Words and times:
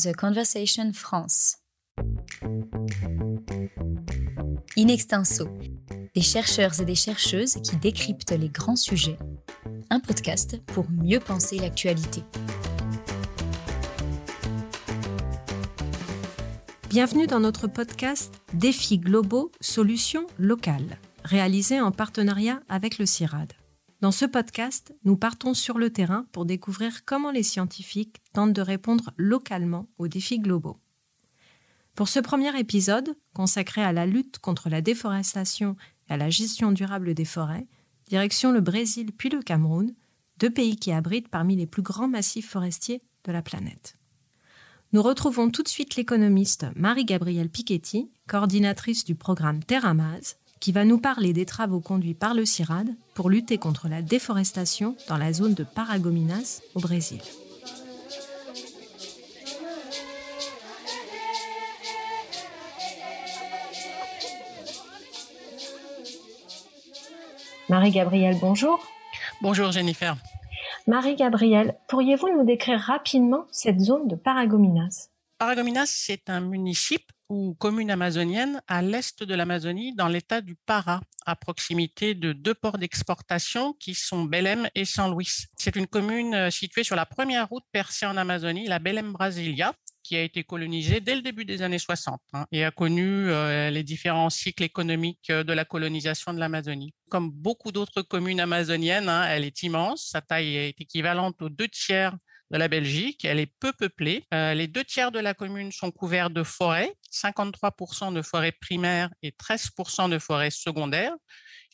The 0.00 0.14
Conversation 0.14 0.92
France. 0.92 1.56
In 4.76 4.86
extenso, 4.86 5.48
des 6.14 6.20
chercheurs 6.20 6.80
et 6.80 6.84
des 6.84 6.94
chercheuses 6.94 7.56
qui 7.64 7.74
décryptent 7.78 8.30
les 8.30 8.48
grands 8.48 8.76
sujets. 8.76 9.18
Un 9.90 9.98
podcast 9.98 10.62
pour 10.66 10.88
mieux 10.88 11.18
penser 11.18 11.58
l'actualité. 11.58 12.22
Bienvenue 16.88 17.26
dans 17.26 17.40
notre 17.40 17.66
podcast 17.66 18.40
Défis 18.54 18.98
globaux, 18.98 19.50
solutions 19.60 20.28
locales, 20.38 21.00
réalisé 21.24 21.80
en 21.80 21.90
partenariat 21.90 22.60
avec 22.68 22.98
le 22.98 23.06
CIRAD. 23.06 23.52
Dans 24.00 24.12
ce 24.12 24.24
podcast, 24.24 24.94
nous 25.02 25.16
partons 25.16 25.54
sur 25.54 25.76
le 25.76 25.90
terrain 25.90 26.24
pour 26.30 26.46
découvrir 26.46 27.04
comment 27.04 27.32
les 27.32 27.42
scientifiques 27.42 28.18
tentent 28.32 28.52
de 28.52 28.62
répondre 28.62 29.10
localement 29.16 29.88
aux 29.98 30.06
défis 30.06 30.38
globaux. 30.38 30.78
Pour 31.96 32.08
ce 32.08 32.20
premier 32.20 32.56
épisode, 32.56 33.16
consacré 33.34 33.82
à 33.82 33.92
la 33.92 34.06
lutte 34.06 34.38
contre 34.38 34.68
la 34.68 34.82
déforestation 34.82 35.74
et 36.08 36.12
à 36.12 36.16
la 36.16 36.30
gestion 36.30 36.70
durable 36.70 37.12
des 37.12 37.24
forêts, 37.24 37.66
direction 38.06 38.52
le 38.52 38.60
Brésil 38.60 39.10
puis 39.10 39.30
le 39.30 39.42
Cameroun, 39.42 39.92
deux 40.38 40.50
pays 40.50 40.76
qui 40.76 40.92
abritent 40.92 41.28
parmi 41.28 41.56
les 41.56 41.66
plus 41.66 41.82
grands 41.82 42.06
massifs 42.06 42.48
forestiers 42.48 43.02
de 43.24 43.32
la 43.32 43.42
planète. 43.42 43.96
Nous 44.92 45.02
retrouvons 45.02 45.50
tout 45.50 45.64
de 45.64 45.68
suite 45.68 45.96
l'économiste 45.96 46.66
Marie-Gabrielle 46.76 47.50
Piketty, 47.50 48.12
coordinatrice 48.28 49.04
du 49.04 49.16
programme 49.16 49.64
Terramaz, 49.64 50.36
qui 50.60 50.72
va 50.72 50.84
nous 50.84 50.98
parler 50.98 51.32
des 51.32 51.46
travaux 51.46 51.80
conduits 51.80 52.14
par 52.14 52.34
le 52.34 52.44
CIRAD 52.44 52.88
pour 53.14 53.30
lutter 53.30 53.58
contre 53.58 53.88
la 53.88 54.02
déforestation 54.02 54.96
dans 55.08 55.16
la 55.16 55.32
zone 55.32 55.54
de 55.54 55.64
Paragominas 55.64 56.62
au 56.74 56.80
Brésil. 56.80 57.20
Marie-Gabrielle, 67.68 68.38
bonjour. 68.40 68.80
Bonjour 69.42 69.72
Jennifer. 69.72 70.16
Marie-Gabrielle, 70.86 71.76
pourriez-vous 71.86 72.28
nous 72.34 72.44
décrire 72.44 72.80
rapidement 72.80 73.44
cette 73.50 73.78
zone 73.78 74.08
de 74.08 74.16
Paragominas? 74.16 75.10
Paragominas, 75.38 75.86
c'est 75.86 76.30
un 76.30 76.40
municipe 76.40 77.12
ou 77.28 77.54
commune 77.54 77.92
amazonienne 77.92 78.60
à 78.66 78.82
l'est 78.82 79.22
de 79.22 79.34
l'Amazonie, 79.36 79.94
dans 79.94 80.08
l'état 80.08 80.40
du 80.40 80.56
Para, 80.66 81.00
à 81.26 81.36
proximité 81.36 82.14
de 82.14 82.32
deux 82.32 82.54
ports 82.54 82.76
d'exportation 82.76 83.72
qui 83.74 83.94
sont 83.94 84.24
Belém 84.24 84.68
et 84.74 84.84
San 84.84 85.14
Luis. 85.14 85.46
C'est 85.56 85.76
une 85.76 85.86
commune 85.86 86.34
euh, 86.34 86.50
située 86.50 86.82
sur 86.82 86.96
la 86.96 87.06
première 87.06 87.48
route 87.48 87.62
percée 87.70 88.04
en 88.04 88.16
Amazonie, 88.16 88.66
la 88.66 88.80
Belém 88.80 89.12
Brasilia, 89.12 89.74
qui 90.02 90.16
a 90.16 90.22
été 90.22 90.42
colonisée 90.42 91.00
dès 91.00 91.14
le 91.14 91.22
début 91.22 91.44
des 91.44 91.62
années 91.62 91.78
60 91.78 92.20
hein, 92.32 92.46
et 92.50 92.64
a 92.64 92.72
connu 92.72 93.30
euh, 93.30 93.70
les 93.70 93.84
différents 93.84 94.30
cycles 94.30 94.64
économiques 94.64 95.30
euh, 95.30 95.44
de 95.44 95.52
la 95.52 95.64
colonisation 95.64 96.34
de 96.34 96.40
l'Amazonie. 96.40 96.94
Comme 97.10 97.30
beaucoup 97.30 97.70
d'autres 97.70 98.02
communes 98.02 98.40
amazoniennes, 98.40 99.08
hein, 99.08 99.24
elle 99.28 99.44
est 99.44 99.62
immense. 99.62 100.08
Sa 100.10 100.20
taille 100.20 100.56
est 100.56 100.80
équivalente 100.80 101.40
aux 101.42 101.50
deux 101.50 101.68
tiers 101.68 102.16
de 102.50 102.58
la 102.58 102.68
Belgique. 102.68 103.24
Elle 103.24 103.40
est 103.40 103.52
peu 103.60 103.72
peuplée. 103.72 104.24
Euh, 104.32 104.54
les 104.54 104.66
deux 104.66 104.84
tiers 104.84 105.12
de 105.12 105.18
la 105.18 105.34
commune 105.34 105.72
sont 105.72 105.90
couverts 105.90 106.30
de 106.30 106.42
forêts, 106.42 106.94
53% 107.12 108.12
de 108.12 108.22
forêts 108.22 108.52
primaires 108.52 109.10
et 109.22 109.30
13% 109.30 110.10
de 110.10 110.18
forêts 110.18 110.50
secondaires. 110.50 111.14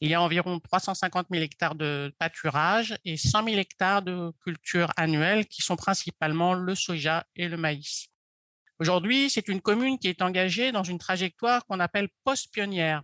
Il 0.00 0.08
y 0.08 0.14
a 0.14 0.20
environ 0.20 0.58
350 0.58 1.28
000 1.30 1.44
hectares 1.44 1.76
de 1.76 2.12
pâturage 2.18 2.96
et 3.04 3.16
100 3.16 3.44
000 3.44 3.56
hectares 3.58 4.02
de 4.02 4.32
cultures 4.42 4.92
annuelles 4.96 5.46
qui 5.46 5.62
sont 5.62 5.76
principalement 5.76 6.54
le 6.54 6.74
soja 6.74 7.24
et 7.36 7.48
le 7.48 7.56
maïs. 7.56 8.08
Aujourd'hui, 8.80 9.30
c'est 9.30 9.46
une 9.46 9.60
commune 9.60 9.98
qui 9.98 10.08
est 10.08 10.20
engagée 10.20 10.72
dans 10.72 10.82
une 10.82 10.98
trajectoire 10.98 11.64
qu'on 11.66 11.78
appelle 11.78 12.08
post-pionnière. 12.24 13.02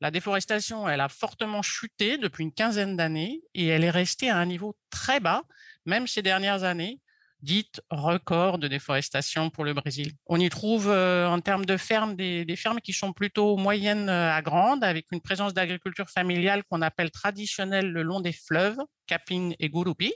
La 0.00 0.12
déforestation, 0.12 0.88
elle 0.88 1.00
a 1.00 1.08
fortement 1.08 1.60
chuté 1.60 2.18
depuis 2.18 2.44
une 2.44 2.52
quinzaine 2.52 2.96
d'années 2.96 3.42
et 3.54 3.66
elle 3.66 3.82
est 3.82 3.90
restée 3.90 4.30
à 4.30 4.36
un 4.36 4.46
niveau 4.46 4.76
très 4.90 5.18
bas, 5.18 5.42
même 5.86 6.06
ces 6.06 6.22
dernières 6.22 6.62
années, 6.62 7.00
dite 7.42 7.80
record 7.90 8.58
de 8.58 8.68
déforestation 8.68 9.50
pour 9.50 9.64
le 9.64 9.72
Brésil. 9.72 10.12
On 10.26 10.40
y 10.40 10.48
trouve 10.48 10.88
euh, 10.88 11.28
en 11.28 11.40
termes 11.40 11.64
de 11.64 11.76
fermes 11.76 12.16
des, 12.16 12.56
fermes 12.56 12.80
qui 12.80 12.92
sont 12.92 13.12
plutôt 13.12 13.56
moyennes 13.56 14.08
euh, 14.08 14.32
à 14.32 14.42
grandes, 14.42 14.82
avec 14.82 15.06
une 15.12 15.20
présence 15.20 15.54
d'agriculture 15.54 16.10
familiale 16.10 16.64
qu'on 16.68 16.82
appelle 16.82 17.10
traditionnelle 17.10 17.90
le 17.90 18.02
long 18.02 18.20
des 18.20 18.32
fleuves, 18.32 18.78
Capin 19.06 19.50
et 19.58 19.68
Gurupi, 19.68 20.12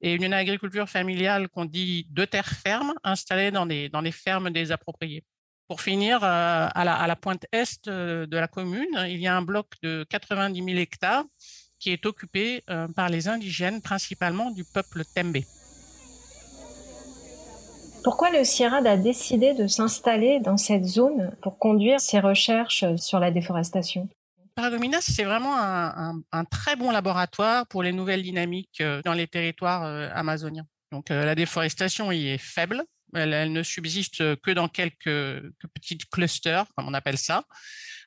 et 0.00 0.14
une 0.14 0.32
agriculture 0.32 0.88
familiale 0.88 1.48
qu'on 1.48 1.66
dit 1.66 2.06
de 2.10 2.24
terre 2.24 2.48
ferme, 2.48 2.94
installée 3.04 3.50
dans 3.50 3.66
des, 3.66 3.88
dans 3.88 4.02
fermes 4.10 4.50
désappropriées. 4.50 5.24
Pour 5.68 5.80
finir, 5.80 6.22
euh, 6.22 6.68
à 6.74 6.84
la, 6.84 6.94
à 6.94 7.06
la 7.06 7.16
pointe 7.16 7.46
est 7.52 7.88
de 7.88 8.36
la 8.36 8.48
commune, 8.48 9.06
il 9.08 9.18
y 9.18 9.26
a 9.26 9.36
un 9.36 9.42
bloc 9.42 9.74
de 9.82 10.04
90 10.08 10.62
000 10.62 10.78
hectares 10.78 11.24
qui 11.78 11.90
est 11.90 12.06
occupé 12.06 12.62
par 12.96 13.10
les 13.10 13.28
indigènes, 13.28 13.82
principalement 13.82 14.50
du 14.50 14.64
peuple 14.64 15.02
Tembe. 15.14 15.42
Pourquoi 18.04 18.30
le 18.30 18.44
CIRAD 18.44 18.86
a 18.86 18.98
décidé 18.98 19.54
de 19.54 19.66
s'installer 19.66 20.38
dans 20.38 20.58
cette 20.58 20.84
zone 20.84 21.34
pour 21.40 21.58
conduire 21.58 22.00
ses 22.00 22.20
recherches 22.20 22.84
sur 22.96 23.18
la 23.18 23.30
déforestation? 23.30 24.10
Paragominas, 24.54 25.00
c'est 25.00 25.24
vraiment 25.24 25.56
un, 25.56 26.44
très 26.44 26.76
bon 26.76 26.90
laboratoire 26.90 27.66
pour 27.66 27.82
les 27.82 27.92
nouvelles 27.92 28.22
dynamiques 28.22 28.82
euh, 28.82 29.00
dans 29.06 29.14
les 29.14 29.26
territoires 29.26 29.84
euh, 29.84 30.10
amazoniens. 30.12 30.66
Donc 30.92 31.10
euh, 31.10 31.24
la 31.24 31.34
déforestation 31.34 32.12
y 32.12 32.28
est 32.28 32.38
faible, 32.38 32.84
elle, 33.14 33.50
ne 33.50 33.62
subsiste 33.62 34.36
que 34.42 34.50
dans 34.50 34.68
quelques, 34.68 35.42
petits 35.72 35.96
clusters, 35.96 36.66
comme 36.76 36.86
on 36.86 36.94
appelle 36.94 37.16
ça. 37.16 37.44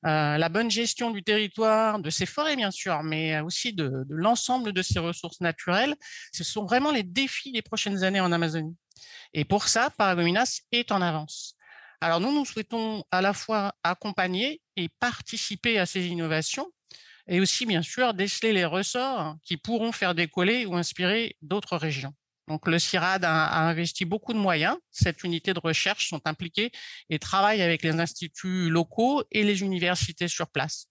la 0.04 0.50
bonne 0.50 0.70
gestion 0.70 1.10
du 1.10 1.24
territoire, 1.24 2.00
de 2.00 2.12
ses 2.12 2.28
forêts 2.28 2.56
bien 2.56 2.72
sûr, 2.72 3.02
mais 3.02 3.40
aussi 3.40 3.74
de 3.74 4.06
l'ensemble 4.10 4.74
de 4.74 4.84
ses 4.84 5.00
ressources 5.00 5.42
naturelles, 5.42 5.96
ce 6.32 6.44
sont 6.44 6.66
vraiment 6.66 6.92
les 6.92 7.04
défis 7.04 7.52
des 7.52 7.64
prochaines 7.64 8.04
années 8.04 8.22
en 8.22 8.32
Amazonie. 8.32 8.76
Et 9.34 9.46
pour 9.46 9.68
ça, 9.68 9.90
Paragominas 9.98 10.62
est 10.72 10.92
en 10.92 11.02
avance. 11.02 11.56
Alors 12.02 12.20
nous, 12.20 12.32
nous 12.32 12.46
souhaitons 12.46 13.04
à 13.12 13.22
la 13.22 13.34
fois 13.34 13.74
accompagner 13.84 14.62
et 14.76 14.90
participer 15.00 15.80
à 15.80 15.86
ces 15.86 16.08
innovations 16.08 16.72
et 17.28 17.40
aussi, 17.40 17.66
bien 17.66 17.82
sûr, 17.82 18.14
déceler 18.14 18.54
les 18.54 18.66
ressorts 18.66 19.36
qui 19.44 19.58
pourront 19.58 19.92
faire 19.92 20.16
décoller 20.16 20.66
ou 20.66 20.76
inspirer 20.76 21.36
d'autres 21.42 21.78
régions. 21.78 22.14
Donc 22.48 22.68
le 22.68 22.80
CIRAD 22.80 23.26
a, 23.26 23.68
investi 23.68 24.06
beaucoup 24.06 24.34
de 24.34 24.38
moyens. 24.38 24.78
Cette 24.92 25.24
unité 25.24 25.54
de 25.54 25.60
recherche 25.60 26.08
sont 26.08 26.22
impliquées 26.26 26.72
et 27.10 27.20
travaillent 27.20 27.62
avec 27.62 27.84
les 27.84 28.00
instituts 28.00 28.70
locaux 28.70 29.24
et 29.32 29.44
les 29.44 29.62
universités 29.62 30.30
sur 30.30 30.48
place. 30.48 30.88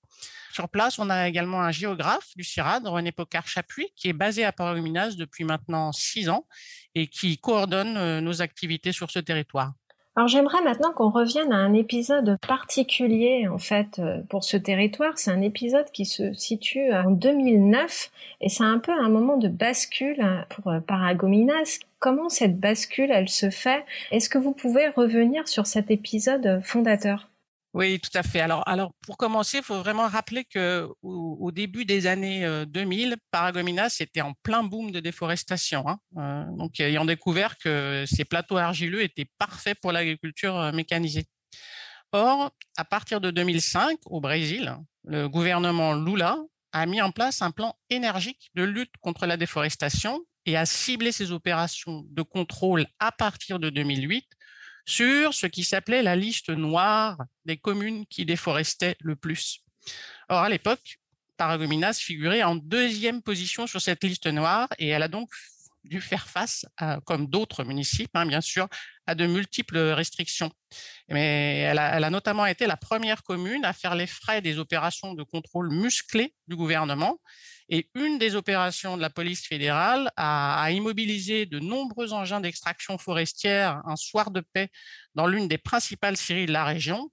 Sur 0.52 0.68
place, 0.70 0.98
on 0.98 1.10
a 1.10 1.28
également 1.28 1.60
un 1.60 1.70
géographe 1.70 2.28
du 2.34 2.42
CIRAD, 2.42 2.86
René 2.86 3.12
Pocard-Chapuis, 3.12 3.88
qui 3.94 4.08
est 4.08 4.14
basé 4.14 4.42
à 4.42 4.52
Paragominas 4.52 5.16
depuis 5.16 5.44
maintenant 5.44 5.92
six 5.92 6.30
ans 6.30 6.46
et 6.94 7.08
qui 7.08 7.36
coordonne 7.36 7.96
euh, 7.98 8.20
nos 8.22 8.40
activités 8.40 8.92
sur 8.92 9.10
ce 9.10 9.18
territoire. 9.18 9.74
Alors 10.16 10.28
j'aimerais 10.28 10.62
maintenant 10.62 10.92
qu'on 10.92 11.10
revienne 11.10 11.52
à 11.52 11.56
un 11.56 11.74
épisode 11.74 12.38
particulier 12.40 13.46
en 13.48 13.58
fait 13.58 13.98
euh, 13.98 14.22
pour 14.30 14.44
ce 14.44 14.56
territoire. 14.56 15.18
C'est 15.18 15.30
un 15.30 15.42
épisode 15.42 15.90
qui 15.92 16.06
se 16.06 16.32
situe 16.32 16.90
en 16.90 17.10
2009 17.10 18.10
et 18.40 18.48
c'est 18.48 18.64
un 18.64 18.78
peu 18.78 18.92
un 18.92 19.10
moment 19.10 19.36
de 19.36 19.48
bascule 19.48 20.46
pour 20.48 20.72
euh, 20.72 20.80
Paragominas. 20.80 21.80
Comment 21.98 22.30
cette 22.30 22.58
bascule 22.58 23.10
elle 23.10 23.28
se 23.28 23.50
fait? 23.50 23.84
Est-ce 24.10 24.30
que 24.30 24.38
vous 24.38 24.52
pouvez 24.52 24.88
revenir 24.88 25.46
sur 25.48 25.66
cet 25.66 25.90
épisode 25.90 26.62
fondateur? 26.64 27.28
Oui, 27.76 28.00
tout 28.00 28.16
à 28.16 28.22
fait. 28.22 28.40
Alors, 28.40 28.94
pour 29.02 29.18
commencer, 29.18 29.58
il 29.58 29.62
faut 29.62 29.78
vraiment 29.78 30.08
rappeler 30.08 30.46
que 30.46 30.88
au, 31.02 31.52
début 31.52 31.84
des 31.84 32.06
années 32.06 32.64
2000, 32.68 33.12
euh, 33.12 33.16
Paragominas 33.30 33.98
était 34.00 34.22
en 34.22 34.32
plein 34.42 34.62
boom 34.62 34.92
de 34.92 34.98
déforestation. 34.98 35.84
Hein. 35.86 36.46
Donc, 36.56 36.80
ayant 36.80 37.04
découvert 37.04 37.58
que 37.58 38.04
ces 38.06 38.24
plateaux 38.24 38.56
argileux 38.56 39.02
étaient 39.02 39.28
parfaits 39.36 39.78
pour 39.78 39.92
l'agriculture 39.92 40.72
mécanisée. 40.72 41.26
Or, 42.12 42.50
à 42.78 42.86
partir 42.86 43.20
de 43.20 43.30
2005, 43.30 43.98
au 44.06 44.22
Brésil, 44.22 44.74
le 45.04 45.28
gouvernement 45.28 45.92
Lula 45.92 46.38
a 46.72 46.86
mis 46.86 47.02
en 47.02 47.10
place 47.10 47.42
un 47.42 47.50
plan 47.50 47.76
énergique 47.90 48.50
de 48.54 48.62
lutte 48.62 48.96
contre 49.02 49.26
la 49.26 49.36
déforestation 49.36 50.22
et 50.46 50.56
a 50.56 50.64
ciblé 50.64 51.12
ses 51.12 51.30
opérations 51.30 52.06
de 52.08 52.22
contrôle 52.22 52.86
à 53.00 53.12
partir 53.12 53.58
de 53.58 53.68
2008 53.68 54.24
sur 54.86 55.34
ce 55.34 55.46
qui 55.46 55.64
s'appelait 55.64 56.02
la 56.02 56.16
liste 56.16 56.50
noire 56.50 57.18
des 57.44 57.56
communes 57.56 58.06
qui 58.06 58.24
déforestaient 58.24 58.96
le 59.00 59.16
plus. 59.16 59.60
Or, 60.28 60.38
à 60.38 60.48
l'époque, 60.48 60.98
Paragominas 61.36 61.94
figurait 61.94 62.42
en 62.42 62.56
deuxième 62.56 63.20
position 63.20 63.66
sur 63.66 63.80
cette 63.80 64.02
liste 64.04 64.26
noire 64.26 64.68
et 64.78 64.88
elle 64.88 65.02
a 65.02 65.08
donc 65.08 65.28
dû 65.84 66.00
faire 66.00 66.28
face, 66.28 66.66
comme 67.04 67.26
d'autres 67.28 67.62
municipes, 67.62 68.10
hein, 68.14 68.26
bien 68.26 68.40
sûr, 68.40 68.68
à 69.06 69.14
de 69.14 69.26
multiples 69.26 69.78
restrictions. 69.78 70.50
Mais 71.08 71.58
elle 71.58 71.78
a, 71.78 71.96
elle 71.96 72.04
a, 72.04 72.10
notamment 72.10 72.46
été 72.46 72.66
la 72.66 72.76
première 72.76 73.22
commune 73.22 73.64
à 73.64 73.72
faire 73.72 73.94
les 73.94 74.06
frais 74.06 74.42
des 74.42 74.58
opérations 74.58 75.14
de 75.14 75.22
contrôle 75.22 75.70
musclées 75.70 76.34
du 76.48 76.56
gouvernement 76.56 77.20
Et 77.68 77.90
une 77.94 78.18
des 78.18 78.36
opérations 78.36 78.96
de 78.96 79.02
la 79.02 79.10
police 79.10 79.46
fédérale 79.46 80.10
a, 80.16 80.70
immobilisé 80.70 81.46
de 81.46 81.58
nombreux 81.58 82.12
engins 82.12 82.40
d'extraction 82.40 82.96
forestière 82.96 83.82
un 83.86 83.96
soir 83.96 84.30
de 84.30 84.40
paix 84.40 84.70
dans 85.14 85.26
l'une 85.26 85.48
des 85.48 85.58
principales 85.58 86.16
scieries 86.16 86.46
de 86.46 86.52
la 86.52 86.64
région. 86.64 87.10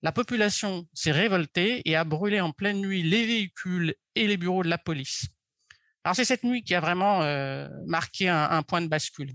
La 0.00 0.10
population 0.10 0.88
s'est 0.94 1.12
révoltée 1.12 1.82
et 1.84 1.94
a 1.94 2.04
brûlé 2.04 2.40
en 2.40 2.52
pleine 2.52 2.80
nuit 2.80 3.02
les 3.02 3.26
véhicules 3.26 3.94
et 4.14 4.26
les 4.26 4.36
bureaux 4.38 4.62
de 4.62 4.70
la 4.70 4.78
police. 4.78 5.26
Alors 6.04 6.16
c'est 6.16 6.24
cette 6.24 6.42
nuit 6.42 6.64
qui 6.64 6.74
a 6.74 6.80
vraiment 6.80 7.22
euh, 7.22 7.68
marqué 7.86 8.28
un, 8.28 8.62
point 8.62 8.80
de 8.80 8.88
bascule. 8.88 9.32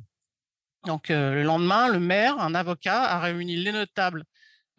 Donc 0.85 1.11
euh, 1.11 1.35
le 1.35 1.43
lendemain, 1.43 1.87
le 1.87 1.99
maire, 1.99 2.39
un 2.39 2.55
avocat, 2.55 3.03
a 3.03 3.19
réuni 3.19 3.55
les 3.55 3.71
notables 3.71 4.23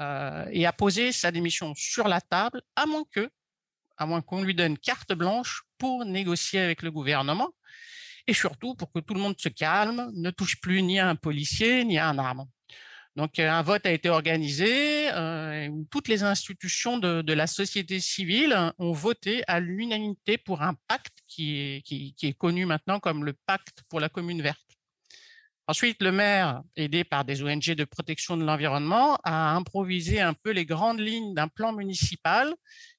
euh, 0.03 0.45
et 0.51 0.67
a 0.67 0.73
posé 0.73 1.13
sa 1.13 1.31
démission 1.31 1.73
sur 1.77 2.09
la 2.09 2.21
table, 2.21 2.61
à 2.77 2.85
moins 2.85 3.05
que, 3.11 3.31
à 3.97 4.07
moins 4.07 4.21
qu'on 4.21 4.43
lui 4.43 4.55
donne 4.55 4.77
carte 4.77 5.13
blanche 5.15 5.63
pour 5.79 6.05
négocier 6.05 6.61
avec 6.61 6.83
le 6.83 6.91
gouvernement, 6.91 7.51
et 8.27 8.35
surtout 8.35 8.75
pour 8.75 8.93
que 8.93 9.01
tout 9.01 9.15
le 9.15 9.21
monde 9.21 9.39
se 9.39 9.49
calme, 9.49 10.11
ne 10.15 10.31
touche 10.31 10.61
plus 10.61 10.83
ni 10.83 10.99
à 10.99 11.09
un 11.09 11.17
policier 11.17 11.85
ni 11.85 11.99
à 11.99 12.09
un 12.09 12.19
arme. 12.19 12.47
Donc 13.19 13.41
un 13.41 13.63
vote 13.63 13.85
a 13.85 13.91
été 13.91 14.11
organisé 14.11 15.11
euh, 15.11 15.67
où 15.69 15.85
toutes 15.91 16.07
les 16.07 16.23
institutions 16.23 16.99
de, 16.99 17.33
la 17.33 17.49
société 17.49 17.99
civile 17.99 18.57
ont 18.79 18.93
voté 18.93 19.43
à 19.49 19.59
l'unanimité 19.59 20.39
pour 20.39 20.63
un 20.63 20.75
pacte 20.87 21.19
qui, 21.27 21.83
est, 22.23 22.39
connu 22.39 22.65
maintenant 22.65 23.01
comme 23.01 23.25
le 23.25 23.33
pacte 23.33 23.83
pour 23.89 23.99
la 23.99 24.09
commune 24.09 24.41
verte. 24.41 24.61
Ensuite, 25.67 26.01
le 26.01 26.13
maire, 26.13 26.63
aidé 26.77 27.03
par 27.03 27.25
des 27.25 27.43
ONG 27.43 27.75
de 27.75 27.85
protection 27.85 28.37
de 28.37 28.45
l'environnement, 28.45 29.19
a 29.25 29.51
improvisé 29.57 30.21
un 30.21 30.33
peu 30.33 30.51
les 30.51 30.65
grandes 30.65 31.01
lignes 31.01 31.35
d'un 31.35 31.49
plan 31.49 31.73
municipal 31.73 32.55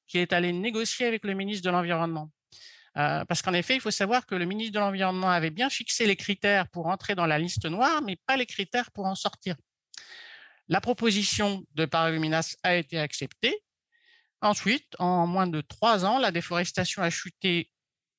qui 0.06 0.18
est 0.18 0.34
allé 0.34 0.52
négocier 0.52 1.06
avec 1.06 1.24
le 1.24 1.34
ministre 1.34 1.64
de 1.66 1.72
l'Environnement. 1.72 2.30
Euh, 3.00 3.24
parce 3.26 3.42
qu'en 3.42 3.54
effet, 3.54 3.76
il 3.76 3.82
faut 3.82 3.92
savoir 3.92 4.26
que 4.26 4.36
le 4.36 4.46
ministre 4.46 4.74
de 4.74 4.80
l'Environnement 4.80 5.30
avait 5.30 5.52
bien 5.52 5.70
fixé 5.70 6.06
les 6.06 6.18
critères 6.18 6.68
pour 6.68 6.88
entrer 6.88 7.16
dans 7.16 7.26
la 7.26 7.40
liste 7.40 7.66
noire, 7.66 8.02
mais 8.02 8.18
pas 8.26 8.36
les 8.36 8.46
critères 8.46 8.92
pour 8.92 9.06
en 9.06 9.16
sortir. 9.16 9.56
La 10.68 10.82
proposition 10.82 11.64
de 11.76 11.86
Paragominas 11.86 12.58
a 12.64 12.76
été 12.76 13.00
acceptée. 13.00 13.64
Ensuite, 14.42 14.96
en 15.00 15.28
moins 15.28 15.48
de 15.48 15.62
trois 15.62 16.06
ans, 16.06 16.20
la 16.20 16.32
déforestation 16.32 17.02
a 17.02 17.10
chuté 17.10 17.72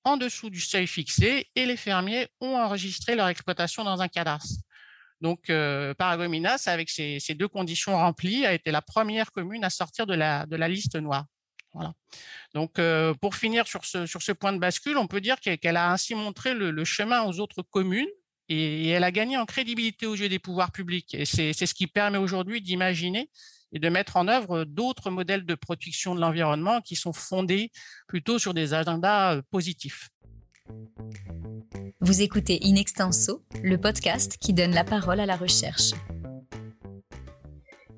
en 0.05 0.17
dessous 0.17 0.49
du 0.49 0.61
seuil 0.61 0.87
fixé 0.87 1.51
et 1.55 1.67
les 1.67 1.77
fermiers 1.77 2.29
ont 2.41 2.57
enregistré 2.57 3.15
leur 3.15 3.29
exploitation 3.29 3.85
dans 3.85 4.01
un 4.01 4.09
cadastre. 4.09 4.63
Donc, 5.21 5.51
euh, 5.51 5.93
Paragominas, 5.93 6.65
avec 6.67 6.89
ces, 6.89 7.21
deux 7.35 7.49
conditions 7.49 7.97
remplies, 7.97 8.47
a 8.47 8.55
été 8.55 8.71
la 8.71 8.81
première 8.81 9.31
commune 9.31 9.65
à 9.65 9.71
sortir 9.71 10.07
de 10.07 10.15
la, 10.15 10.47
de 10.47 10.57
la 10.57 10.69
liste 10.69 10.97
noire. 10.97 11.27
Donc, 12.55 12.79
euh, 12.79 13.15
pour 13.15 13.35
finir 13.37 13.67
sur 13.67 13.85
ce, 13.85 14.07
sur 14.07 14.23
ce 14.23 14.33
point 14.33 14.53
de 14.53 14.59
bascule, 14.59 14.97
on 14.97 15.07
peut 15.07 15.21
dire 15.21 15.41
qu'elle 15.41 15.77
a 15.77 15.91
ainsi 15.91 16.15
montré 16.15 16.55
le, 16.55 16.85
chemin 16.85 17.23
aux 17.23 17.39
autres 17.41 17.63
communes 17.63 18.09
et, 18.49 18.89
elle 18.89 19.05
a 19.05 19.13
gagné 19.13 19.37
en 19.37 19.47
crédibilité 19.47 20.07
aux 20.07 20.17
yeux 20.17 20.29
des 20.29 20.39
pouvoirs 20.39 20.73
publics. 20.73 21.17
C'est 21.25 21.53
ce 21.53 21.75
qui 21.75 21.87
permet 21.87 22.19
aujourd'hui 22.19 22.61
d'imaginer 22.61 23.31
et 23.73 23.79
de 23.79 23.89
mettre 23.89 24.17
en 24.17 24.27
œuvre 24.27 24.65
d'autres 24.65 25.11
modèles 25.11 25.47
de 25.47 25.55
protection 25.55 26.15
de 26.15 26.21
l'environnement 26.21 26.81
qui 26.81 26.97
sont 26.97 27.13
fondés 27.13 27.71
plutôt 28.09 28.39
sur 28.39 28.53
des 28.53 28.75
agendas 28.75 29.37
euh, 29.37 29.43
positifs. 29.51 30.09
Vous 32.01 32.23
écoutez 32.23 32.59
In 32.65 32.77
Extenso, 32.77 33.45
le 33.63 33.77
podcast 33.77 34.39
qui 34.41 34.53
donne 34.55 34.73
la 34.73 34.85
parole 34.85 35.21
à 35.21 35.27
la 35.27 35.37
recherche. 35.37 35.93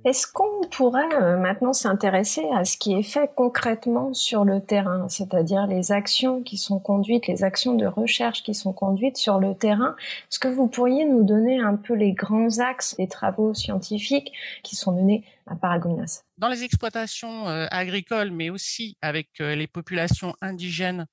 Est-ce 0.05 0.27
qu'on 0.27 0.67
pourrait 0.69 1.15
euh, 1.15 1.37
maintenant 1.37 1.73
s'intéresser 1.73 2.45
à 2.53 2.65
ce 2.65 2.77
qui 2.77 2.95
est 2.95 3.05
fait 3.05 3.31
concrètement 3.37 4.13
sur 4.13 4.45
le 4.45 4.61
terrain, 4.61 5.09
c'est-à-dire 5.09 5.69
les 5.69 5.93
actions 5.93 6.43
qui 6.43 6.57
sont 6.57 6.81
conduites, 6.81 7.29
les 7.29 7.45
actions 7.45 7.75
de 7.75 7.87
recherche 7.87 8.43
qui 8.43 8.53
sont 8.53 8.73
conduites 8.73 9.17
sur 9.17 9.39
le 9.39 9.55
terrain? 9.55 9.95
Est-ce 10.29 10.41
que 10.41 10.49
vous 10.49 10.67
pourriez 10.67 11.05
nous 11.05 11.23
donner 11.23 11.61
un 11.61 11.77
peu 11.77 11.95
les 11.95 12.13
grands 12.13 12.59
axes 12.59 12.97
des 12.97 13.07
travaux 13.07 13.55
scientifiques 13.55 14.33
qui 14.65 14.75
sont 14.75 14.91
menés 14.91 15.25
à 15.47 15.55
Paragominas 15.55 16.25
Dans 16.37 16.49
les 16.49 16.65
exploitations 16.65 17.49
euh, 17.49 17.67
agricoles, 17.71 18.33
mais 18.33 18.51
aussi 18.51 18.97
avec 19.03 19.29
euh, 19.41 19.55
les 19.55 19.69
populations 19.69 20.35
indigènes, 20.41 21.07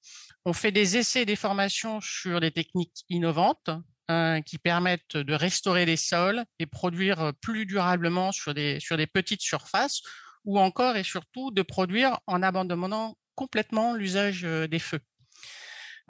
on 0.45 0.53
fait 0.53 0.71
des 0.71 0.97
essais 0.97 1.25
des 1.25 1.35
formations 1.35 2.01
sur 2.01 2.39
des 2.39 2.49
techniques 2.49 3.05
innovantes 3.07 3.69
euh, 4.09 4.41
qui 4.41 4.57
permettent 4.57 5.17
de 5.17 5.33
restaurer 5.35 5.85
les 5.85 5.95
sols 5.95 6.43
et 6.57 6.65
produire 6.65 7.31
plus 7.41 7.67
durablement 7.67 8.31
sur 8.31 8.55
des, 8.55 8.79
sur 8.79 8.97
des 8.97 9.05
petites 9.05 9.41
surfaces 9.41 10.01
ou 10.45 10.57
encore 10.57 10.95
et 10.95 11.03
surtout 11.03 11.51
de 11.51 11.61
produire 11.61 12.19
en 12.25 12.41
abandonnant 12.41 13.15
complètement 13.35 13.93
l'usage 13.93 14.45
euh, 14.45 14.67
des 14.67 14.79
feux. 14.79 15.01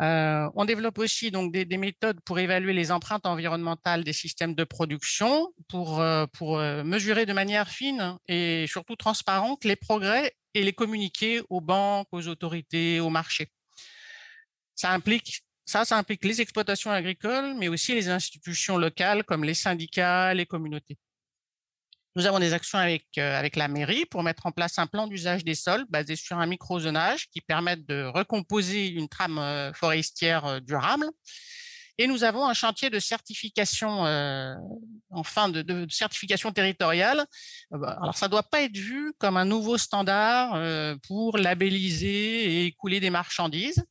Euh, 0.01 0.49
on 0.55 0.63
développe 0.63 0.97
aussi 0.97 1.29
donc 1.29 1.51
des, 1.51 1.65
méthodes 1.77 2.21
pour 2.21 2.39
évaluer 2.39 2.71
les 2.71 2.89
empreintes 2.89 3.25
environnementales 3.25 4.05
des 4.05 4.13
systèmes 4.13 4.55
de 4.55 4.63
production, 4.63 5.53
pour, 5.67 6.01
pour 6.31 6.57
mesurer 6.57 7.25
de 7.25 7.33
manière 7.33 7.67
fine 7.67 8.17
et 8.29 8.65
surtout 8.69 8.95
transparente 8.95 9.65
les 9.65 9.75
progrès 9.75 10.31
et 10.53 10.63
les 10.63 10.71
communiquer 10.71 11.41
aux 11.49 11.59
banques, 11.59 12.07
aux 12.13 12.29
autorités, 12.29 13.01
aux 13.01 13.09
marchés. 13.09 13.51
Ça 14.75 14.91
implique 14.91 15.43
ça, 15.69 15.85
ça 15.85 15.97
implique 15.97 16.25
les 16.25 16.41
exploitations 16.41 16.89
agricoles, 16.89 17.53
mais 17.57 17.67
aussi 17.67 17.93
les 17.93 18.09
institutions 18.09 18.77
locales 18.77 19.23
comme 19.23 19.43
les 19.43 19.53
syndicats, 19.53 20.33
les 20.33 20.47
communautés. 20.47 20.97
Nous 22.15 22.25
avons 22.25 22.39
des 22.39 22.53
actions 22.53 22.79
avec, 22.79 23.05
euh, 23.19 23.37
avec 23.37 23.55
la 23.55 23.67
mairie 23.67 24.05
pour 24.05 24.23
mettre 24.23 24.47
en 24.47 24.51
place 24.51 24.79
un 24.79 24.87
plan 24.87 25.05
d'usage 25.05 25.43
des 25.43 25.53
sols 25.53 25.85
basé 25.89 26.15
sur 26.15 26.39
un 26.39 26.47
microzonage 26.47 27.29
qui 27.29 27.39
permette 27.39 27.85
de 27.85 28.03
recomposer 28.03 28.87
une 28.87 29.07
trame 29.07 29.37
euh, 29.37 29.71
forestière 29.73 30.45
euh, 30.45 30.59
durable. 30.59 31.05
Et 31.99 32.07
nous 32.07 32.23
avons 32.23 32.47
un 32.47 32.53
chantier 32.53 32.89
de 32.89 32.97
certification, 32.97 34.03
enfin 35.09 35.49
de, 35.49 35.85
certification 35.89 36.49
territoriale. 36.49 37.25
Bah, 37.71 37.99
alors 38.01 38.15
ça 38.15 38.27
ne 38.27 38.31
doit 38.31 38.43
pas 38.43 38.61
être 38.61 38.77
vu 38.77 39.11
comme 39.17 39.35
un 39.35 39.43
nouveau 39.43 39.77
standard 39.77 40.57
pour 41.05 41.37
labelliser 41.37 42.07
et 42.07 42.65
écouler 42.67 43.01
des 43.01 43.09
marchandises 43.09 43.83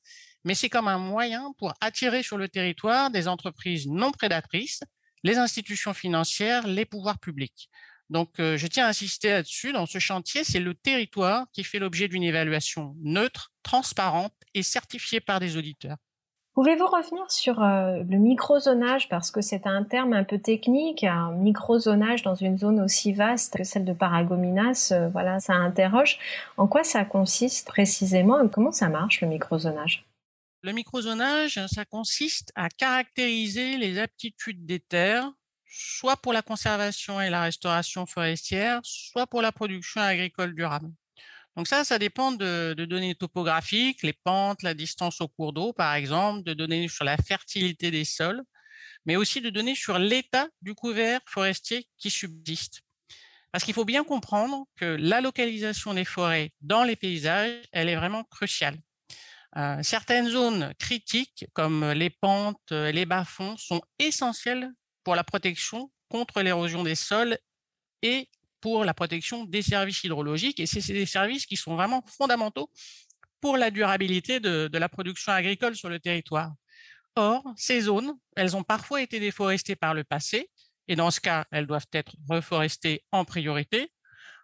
mais 0.44 0.54
c'est 0.54 0.68
comme 0.68 0.88
un 0.88 0.98
moyen 0.98 1.52
pour 1.58 1.74
attirer 1.80 2.22
sur 2.22 2.38
le 2.38 2.48
territoire 2.48 3.10
des 3.10 3.28
entreprises 3.28 3.86
non 3.86 4.12
prédatrices, 4.12 4.80
les 5.24 5.36
institutions 5.36 5.94
financières, 5.94 6.66
les 6.66 6.84
pouvoirs 6.84 7.18
publics. 7.18 7.70
Donc, 8.10 8.40
euh, 8.40 8.56
je 8.56 8.66
tiens 8.66 8.86
à 8.86 8.88
insister 8.88 9.30
là-dessus. 9.30 9.72
Dans 9.72 9.86
ce 9.86 9.98
chantier, 9.98 10.42
c'est 10.42 10.60
le 10.60 10.74
territoire 10.74 11.46
qui 11.52 11.62
fait 11.64 11.78
l'objet 11.78 12.08
d'une 12.08 12.22
évaluation 12.22 12.94
neutre, 13.02 13.52
transparente 13.62 14.32
et 14.54 14.62
certifiée 14.62 15.20
par 15.20 15.40
des 15.40 15.56
auditeurs. 15.56 15.96
Pouvez-vous 16.54 16.86
revenir 16.86 17.30
sur 17.30 17.62
euh, 17.62 18.02
le 18.08 18.18
microzonage? 18.18 19.08
Parce 19.08 19.30
que 19.30 19.40
c'est 19.40 19.66
un 19.66 19.84
terme 19.84 20.12
un 20.12 20.24
peu 20.24 20.38
technique, 20.38 21.04
un 21.04 21.30
microzonage 21.32 22.22
dans 22.22 22.34
une 22.34 22.58
zone 22.58 22.80
aussi 22.80 23.12
vaste 23.12 23.58
que 23.58 23.62
celle 23.62 23.84
de 23.84 23.92
Paragominas, 23.92 24.88
euh, 24.90 25.08
voilà, 25.10 25.38
ça 25.38 25.52
interroge. 25.52 26.18
En 26.56 26.66
quoi 26.66 26.82
ça 26.82 27.04
consiste 27.04 27.68
précisément 27.68 28.42
et 28.42 28.48
comment 28.50 28.72
ça 28.72 28.88
marche 28.88 29.20
le 29.20 29.28
microzonage? 29.28 30.07
Le 30.62 30.72
microzonage, 30.72 31.64
ça 31.66 31.84
consiste 31.84 32.52
à 32.54 32.68
caractériser 32.68 33.76
les 33.76 33.98
aptitudes 33.98 34.66
des 34.66 34.80
terres, 34.80 35.30
soit 35.66 36.16
pour 36.16 36.32
la 36.32 36.42
conservation 36.42 37.20
et 37.20 37.30
la 37.30 37.42
restauration 37.42 38.06
forestière, 38.06 38.80
soit 38.82 39.26
pour 39.26 39.42
la 39.42 39.52
production 39.52 40.00
agricole 40.00 40.54
durable. 40.54 40.90
Donc 41.56 41.66
ça, 41.66 41.84
ça 41.84 41.98
dépend 41.98 42.32
de, 42.32 42.74
données 42.74 43.14
topographiques, 43.14 44.02
les 44.02 44.12
pentes, 44.12 44.62
la 44.62 44.74
distance 44.74 45.20
au 45.20 45.28
cours 45.28 45.52
d'eau, 45.52 45.72
par 45.72 45.94
exemple, 45.94 46.44
de 46.44 46.54
données 46.54 46.88
sur 46.88 47.04
la 47.04 47.16
fertilité 47.16 47.90
des 47.90 48.04
sols, 48.04 48.42
mais 49.06 49.16
aussi 49.16 49.40
de 49.40 49.50
données 49.50 49.74
sur 49.74 49.98
l'état 49.98 50.48
du 50.62 50.74
couvert 50.74 51.20
forestier 51.26 51.88
qui 51.98 52.10
subsiste. 52.10 52.82
Parce 53.50 53.64
qu'il 53.64 53.74
faut 53.74 53.84
bien 53.84 54.04
comprendre 54.04 54.66
que 54.76 54.84
la 54.84 55.20
localisation 55.20 55.94
des 55.94 56.04
forêts 56.04 56.52
dans 56.60 56.84
les 56.84 56.96
paysages, 56.96 57.62
elle 57.72 57.88
est 57.88 57.96
vraiment 57.96 58.24
cruciale. 58.24 58.78
Euh, 59.56 59.82
certaines 59.82 60.28
zones 60.28 60.74
critiques, 60.78 61.46
comme 61.54 61.90
les 61.92 62.10
pentes, 62.10 62.70
les 62.70 63.06
bas-fonds, 63.06 63.56
sont 63.56 63.80
essentielles 63.98 64.70
pour 65.04 65.14
la 65.14 65.24
protection 65.24 65.90
contre 66.08 66.42
l'érosion 66.42 66.82
des 66.82 66.94
sols 66.94 67.38
et 68.02 68.28
pour 68.60 68.84
la 68.84 68.94
protection 68.94 69.44
des 69.44 69.62
services 69.62 70.04
hydrologiques. 70.04 70.60
Et 70.60 70.66
c'est 70.66 70.92
des 70.92 71.06
services 71.06 71.46
qui 71.46 71.56
sont 71.56 71.76
vraiment 71.76 72.02
fondamentaux 72.06 72.70
pour 73.40 73.56
la 73.56 73.70
durabilité 73.70 74.40
de, 74.40 74.68
la 74.72 74.88
production 74.88 75.32
agricole 75.32 75.76
sur 75.76 75.88
le 75.88 76.00
territoire. 76.00 76.52
Or, 77.16 77.42
ces 77.56 77.82
zones, 77.82 78.12
elles 78.36 78.56
ont 78.56 78.62
parfois 78.62 79.02
été 79.02 79.20
déforestées 79.20 79.76
par 79.76 79.94
le 79.94 80.04
passé, 80.04 80.50
et 80.88 80.96
dans 80.96 81.10
ce 81.10 81.20
cas, 81.20 81.44
elles 81.50 81.66
doivent 81.66 81.86
être 81.92 82.12
reforestées 82.28 83.04
en 83.12 83.24
priorité. 83.24 83.90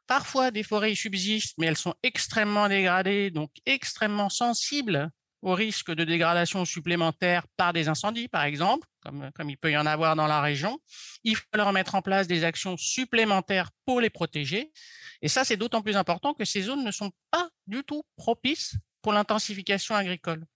Parfois, 0.06 0.50
des 0.50 0.62
forêts 0.62 0.94
subsistent, 0.94 1.54
mais 1.58 1.66
elles 1.66 1.76
sont 1.76 1.94
extrêmement 2.02 2.68
dégradées, 2.68 3.30
donc 3.30 3.50
extrêmement 3.64 4.28
sensibles 4.28 5.10
au 5.44 5.52
risque 5.52 5.92
de 5.92 6.04
dégradation 6.04 6.64
supplémentaire 6.64 7.46
par 7.56 7.72
des 7.72 7.88
incendies, 7.88 8.28
par 8.28 8.44
exemple, 8.44 8.88
comme, 9.02 9.50
il 9.50 9.58
peut 9.58 9.70
y 9.70 9.76
en 9.76 9.84
avoir 9.84 10.16
dans 10.16 10.26
la 10.26 10.40
région. 10.40 10.78
Il 11.22 11.36
faut 11.36 11.44
leur 11.54 11.72
mettre 11.72 11.94
en 11.94 12.02
place 12.02 12.26
des 12.26 12.44
actions 12.44 12.76
supplémentaires 12.78 13.70
pour 13.84 14.00
les 14.00 14.08
protéger. 14.08 14.72
Et 15.20 15.28
ça, 15.28 15.44
c'est 15.44 15.58
d'autant 15.58 15.82
plus 15.82 15.96
important 15.96 16.32
que 16.32 16.46
ces 16.46 16.62
zones 16.62 16.82
ne 16.82 16.90
sont 16.90 17.12
pas 17.30 17.50
du 17.66 17.84
tout 17.84 18.02
propices 18.16 18.76
pour 19.02 19.12
l'intensification 19.12 19.94
agricole. 19.94 20.46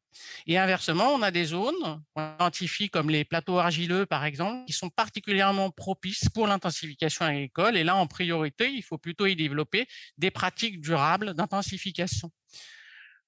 Et 0.47 0.59
inversement, 0.59 1.13
on 1.15 1.23
a 1.23 1.31
des 1.31 1.45
zones 1.45 2.03
qu'on 2.15 2.35
identifie 2.35 2.89
comme 2.91 3.11
les 3.11 3.25
plateaux 3.25 3.59
argileux, 3.59 4.07
par 4.07 4.25
exemple, 4.25 4.65
qui 4.67 4.73
sont 4.73 4.91
particulièrement 4.91 5.71
propices 5.71 6.29
pour 6.29 6.47
l'intensification 6.47 7.25
agricole. 7.25 7.77
Et 7.77 7.85
là, 7.85 7.97
en 7.97 8.07
priorité, 8.07 8.71
il 8.71 8.83
faut 8.83 8.99
plutôt 8.99 9.27
y 9.27 9.37
développer 9.37 9.87
des 10.17 10.31
pratiques 10.31 10.81
durables 10.81 11.35
d'intensification. 11.35 12.31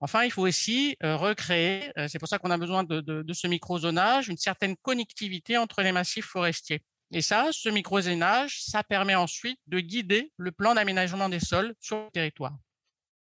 Enfin, 0.00 0.24
il 0.24 0.30
faut 0.30 0.46
aussi 0.46 0.96
euh, 1.02 1.16
recréer, 1.16 1.92
euh, 1.98 2.08
c'est 2.08 2.18
pour 2.18 2.28
ça 2.28 2.38
qu'on 2.38 2.50
a 2.50 2.56
besoin 2.56 2.84
de, 2.84 3.00
de 3.00 3.32
ce 3.34 3.46
microzonage, 3.46 4.28
une 4.28 4.38
certaine 4.38 4.74
connectivité 4.76 5.58
entre 5.58 5.82
les 5.82 5.92
massifs 5.92 6.24
forestiers. 6.24 6.82
Et 7.12 7.22
ça, 7.22 7.48
ce 7.52 7.68
microzonage, 7.68 8.62
ça 8.62 8.82
permet 8.82 9.14
ensuite 9.14 9.58
de 9.66 9.80
guider 9.80 10.32
le 10.36 10.52
plan 10.52 10.74
d'aménagement 10.74 11.28
des 11.28 11.40
sols 11.40 11.74
sur 11.80 11.96
le 11.96 12.10
territoire. 12.12 12.56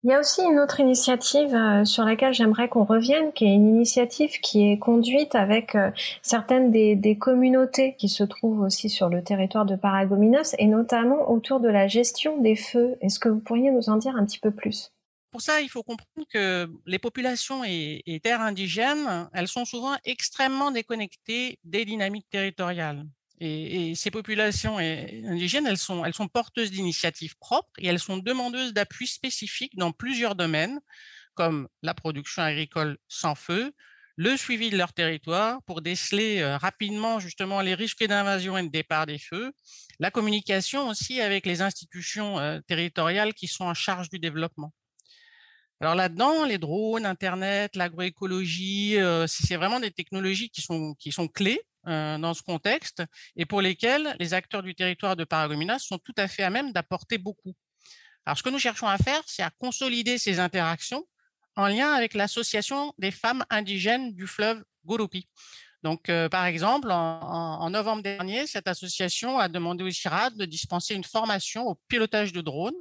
Il 0.05 0.09
y 0.09 0.13
a 0.13 0.19
aussi 0.19 0.43
une 0.43 0.59
autre 0.59 0.79
initiative 0.79 1.55
euh, 1.55 1.83
sur 1.83 2.03
laquelle 2.03 2.31
j'aimerais 2.31 2.69
qu'on 2.69 2.83
revienne, 2.83 3.33
qui 3.33 3.45
est 3.45 3.55
une 3.55 3.67
initiative 3.67 4.39
qui 4.39 4.71
est 4.71 4.77
conduite 4.77 5.33
avec 5.33 5.73
euh, 5.73 5.89
certaines 6.21 6.69
des, 6.69 7.17
communautés 7.17 7.95
qui 7.97 8.07
se 8.07 8.23
trouvent 8.23 8.59
aussi 8.59 8.87
sur 8.87 9.09
le 9.09 9.23
territoire 9.23 9.65
de 9.65 9.75
Paragominos, 9.75 10.53
et 10.59 10.67
notamment 10.67 11.31
autour 11.31 11.59
de 11.59 11.69
la 11.69 11.87
gestion 11.87 12.39
des 12.39 12.55
feux. 12.55 12.97
Est-ce 13.01 13.17
que 13.17 13.29
vous 13.29 13.39
pourriez 13.39 13.71
nous 13.71 13.89
en 13.89 13.95
dire 13.95 14.15
un 14.15 14.23
petit 14.27 14.37
peu 14.37 14.51
plus? 14.51 14.91
Pour 15.31 15.41
ça, 15.41 15.59
il 15.61 15.69
faut 15.69 15.81
comprendre 15.81 16.27
que 16.31 16.69
les 16.85 16.99
populations 16.99 17.63
et, 17.65 18.03
et, 18.05 18.19
terres 18.19 18.41
indigènes, 18.41 19.27
elles 19.33 19.47
sont 19.47 19.65
souvent 19.65 19.95
extrêmement 20.03 20.69
déconnectées 20.69 21.57
des 21.63 21.83
dynamiques 21.83 22.29
territoriales. 22.29 23.07
Et, 23.39 23.95
ces 23.95 24.11
populations 24.11 24.77
indigènes, 24.77 25.67
elles 25.67 25.77
sont, 25.77 26.27
porteuses 26.31 26.71
d'initiatives 26.71 27.35
propres 27.37 27.71
et 27.77 27.87
elles 27.87 27.99
sont 27.99 28.17
demandeuses 28.17 28.73
d'appui 28.73 29.07
spécifiques 29.07 29.75
dans 29.75 29.91
plusieurs 29.91 30.35
domaines, 30.35 30.79
comme 31.33 31.67
la 31.81 31.93
production 31.93 32.41
agricole 32.41 32.97
sans 33.07 33.35
feu, 33.35 33.73
le 34.17 34.37
suivi 34.37 34.69
de 34.69 34.77
leur 34.77 34.93
territoire 34.93 35.61
pour 35.63 35.81
déceler 35.81 36.39
euh, 36.39 36.55
rapidement 36.55 37.19
justement 37.19 37.59
les 37.59 37.73
risques 37.73 38.05
d'invasion 38.05 38.57
et 38.57 38.63
de 38.63 38.69
départ 38.69 39.05
des 39.05 39.19
feux, 39.19 39.51
la 39.99 40.09
communication 40.09 40.87
aussi 40.87 41.19
avec 41.19 41.45
les 41.45 41.61
institutions 41.61 42.39
euh, 42.39 42.61
territoriales 42.65 43.33
qui 43.33 43.47
sont 43.47 43.65
en 43.65 43.73
charge 43.73 44.09
du 44.09 44.19
développement. 44.19 44.71
Alors 45.81 45.95
là-dedans, 45.95 46.45
les 46.45 46.57
drones, 46.57 47.05
Internet, 47.05 47.75
l'agroécologie, 47.75 48.97
euh, 48.97 49.27
c'est 49.27 49.57
vraiment 49.57 49.81
des 49.81 49.91
technologies 49.91 50.49
qui 50.49 50.61
sont 50.61 51.27
clés 51.27 51.61
euh, 51.87 52.17
dans 52.17 52.33
ce 52.33 52.41
contexte 52.41 53.03
et 53.35 53.45
pour 53.45 53.61
lesquels 53.61 54.15
les 54.19 54.33
acteurs 54.33 54.63
du 54.63 54.73
territoire 54.73 55.15
de 55.15 55.23
Paragominas 55.23 55.79
sont 55.79 55.97
tout 55.99 56.13
à 56.17 56.27
fait 56.27 56.43
à 56.43 56.49
même 56.49 56.71
d'apporter 56.71 57.17
beaucoup. 57.17 57.53
Alors, 58.25 58.37
ce 58.37 58.43
que 58.43 58.49
nous 58.49 58.59
cherchons 58.59 58.87
à 58.87 58.97
faire, 58.97 59.21
c'est 59.27 59.43
à 59.43 59.51
consolider 59.51 60.17
ces 60.17 60.39
interactions 60.39 61.05
en 61.55 61.67
lien 61.67 61.91
avec 61.91 62.15
l'association 62.15 62.93
des 62.97 63.11
femmes 63.11 63.45
indigènes 63.49 64.13
du 64.13 64.25
fleuve 64.27 64.63
Gurupi. 64.85 65.27
Donc, 65.83 66.09
euh, 66.09 66.27
par 66.27 66.45
exemple, 66.45 66.89
en, 66.91 67.69
novembre 67.69 68.01
dernier, 68.01 68.47
cette 68.47 68.67
association 68.67 69.37
a 69.37 69.47
demandé 69.47 69.83
au 69.83 69.91
CIRAD 69.91 70.35
de 70.35 70.45
dispenser 70.45 70.95
une 70.95 71.03
formation 71.03 71.67
au 71.67 71.75
pilotage 71.87 72.33
de 72.33 72.41
drones 72.41 72.73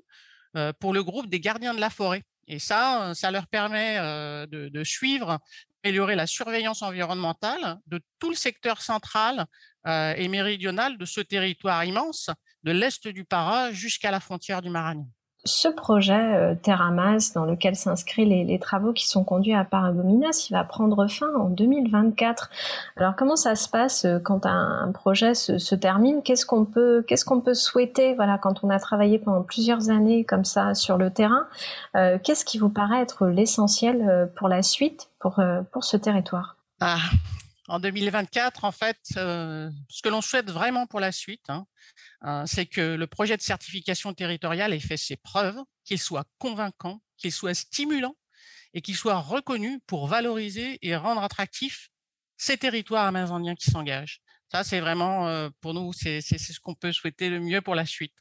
euh, 0.57 0.73
pour 0.81 0.95
le 0.95 1.05
groupe 1.05 1.29
des 1.29 1.41
gardiens 1.41 1.75
de 1.75 1.81
la 1.81 1.91
forêt. 1.91 2.23
Et 2.47 2.59
ça, 2.59 3.13
ça 3.15 3.31
leur 3.31 3.47
permet 3.47 3.99
de, 4.47 4.85
suivre 4.85 5.39
améliorer 5.85 6.17
la 6.17 6.27
surveillance 6.27 6.81
environnementale 6.83 7.79
de 7.87 8.01
tout 8.19 8.31
le 8.31 8.37
secteur 8.37 8.81
central 8.81 9.45
euh, 9.87 10.15
et 10.17 10.29
méridional 10.29 10.97
de 10.97 11.05
ce 11.05 11.21
territoire 11.21 11.85
immense, 11.85 12.31
de 12.63 12.73
l'est 12.73 13.07
du 13.07 13.25
Para 13.25 13.71
jusqu'à 13.73 14.11
la 14.11 14.21
frontière 14.21 14.63
du 14.63 14.71
Maranhão 14.71 15.07
ce 15.45 15.69
projet 15.69 16.15
euh, 16.15 16.55
Terramas, 16.55 17.33
dans 17.35 17.45
lequel 17.45 17.77
s'inscrivent 17.77 18.29
les, 18.29 18.59
travaux 18.59 18.93
qui 18.93 19.07
sont 19.07 19.25
conduits 19.25 19.55
à 19.55 19.65
Paragominas, 19.65 20.47
il 20.49 20.55
va 20.55 20.65
prendre 20.65 21.07
fin 21.07 21.33
en 21.35 21.51
2024. 21.51 22.51
Alors 22.97 23.15
comment 23.15 23.37
ça 23.37 23.55
se 23.55 23.69
passe 23.69 24.07
euh, 24.07 24.19
quand 24.19 24.47
un, 24.47 24.91
projet 24.93 25.35
se, 25.35 25.75
termine? 25.75 26.23
Qu'est-ce 26.23 26.47
qu'on 26.47 26.65
peut, 26.65 27.05
qu'est-ce 27.07 27.25
qu'on 27.25 27.41
peut 27.41 27.55
souhaiter 27.55 28.15
Voilà, 28.15 28.39
quand 28.39 28.65
on 28.65 28.71
a 28.71 28.79
travaillé 28.79 29.19
pendant 29.19 29.43
plusieurs 29.43 29.91
années 29.91 30.25
comme 30.25 30.45
ça 30.45 30.75
sur 30.75 30.97
le 30.97 31.11
terrain, 31.11 31.47
euh, 31.97 32.19
qu'est-ce 32.23 32.45
qui 32.45 32.59
vous 32.59 32.71
paraît 32.71 33.03
être 33.03 33.27
l'essentiel 33.27 34.31
pour 34.37 34.49
la 34.49 34.63
suite 34.63 35.11
pour 35.19 35.41
pour 35.73 35.85
ce 35.85 35.97
territoire? 35.97 36.57
Ah, 36.81 36.99
En 37.69 37.81
2024, 37.81 38.65
en 38.65 38.73
fait, 38.73 38.99
ce 39.05 40.03
que 40.03 40.09
l'on 40.09 40.21
souhaite 40.21 40.51
vraiment 40.51 40.87
pour 40.87 41.01
la 41.01 41.13
suite. 41.13 41.49
Hein, 41.49 41.67
Hein, 42.27 42.47
c'est 42.47 42.65
que 42.65 42.81
le 42.81 43.07
projet 43.07 43.37
de 43.37 43.43
certification 43.43 44.15
territoriale 44.15 44.73
ait 44.73 44.81
fait 44.81 44.97
ses 44.97 45.17
preuves, 45.17 45.61
qu'il 45.85 45.99
soit 45.99 46.27
convaincant, 46.39 47.03
qu'il 47.19 47.33
soit 47.33 47.53
stimulant 47.53 48.17
et 48.73 48.81
qu'il 48.81 48.97
soit 48.97 49.19
reconnu 49.19 49.79
pour 49.87 50.09
valoriser 50.09 50.79
et 50.81 50.97
rendre 50.97 51.23
attractif 51.23 51.91
ces 52.39 52.57
territoires 52.57 53.07
amazoniens 53.07 53.55
qui 53.55 53.71
s'engagent. 53.71 54.23
Ça, 54.51 54.65
c'est 54.65 54.81
vraiment, 54.81 55.29
euh, 55.29 55.51
pour 55.61 55.75
nous, 55.75 55.93
c'est 55.93 56.23
ce 56.23 56.61
qu'on 56.61 56.75
peut 56.75 56.93
souhaiter 56.93 57.29
le 57.29 57.41
mieux 57.41 57.61
pour 57.61 57.75
la 57.75 57.85
suite. 57.85 58.15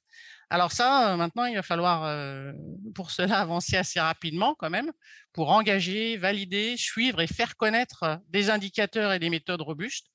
Alors 0.49 0.73
ça, 0.73 1.13
euh, 1.13 1.17
maintenant, 1.17 1.45
il 1.45 1.55
va 1.55 1.63
falloir, 1.63 2.03
euh, 2.03 2.51
pour 2.93 3.09
cela, 3.11 3.39
avancer 3.39 3.77
assez 3.77 4.01
rapidement 4.01 4.53
quand 4.55 4.69
même, 4.69 4.91
pour 5.31 5.49
engager, 5.49 6.17
valider, 6.17 6.75
suivre 6.75 7.21
et 7.21 7.27
faire 7.27 7.55
connaître 7.55 8.19
des 8.27 8.49
indicateurs 8.49 9.13
et 9.13 9.19
des 9.19 9.29
méthodes 9.29 9.61
robustes 9.61 10.07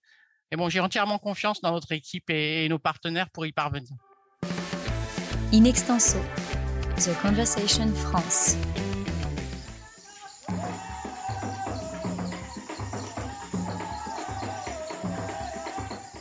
et 0.50 0.57
bon, 0.57 0.69
j'ai 0.69 0.81
entièrement 0.81 1.19
confiance 1.19 1.61
dans 1.61 1.73
notre 1.73 1.93
équipe 1.93 2.31
et, 2.31 2.69
nos 2.69 2.78
partenaires 2.78 3.28
pour 3.31 3.47
y 3.47 3.52
parvenir. 3.52 3.90
In 5.52 5.64
extenso, 5.64 6.19
The 6.97 7.11
Conversation 7.23 7.93
France. 7.95 8.57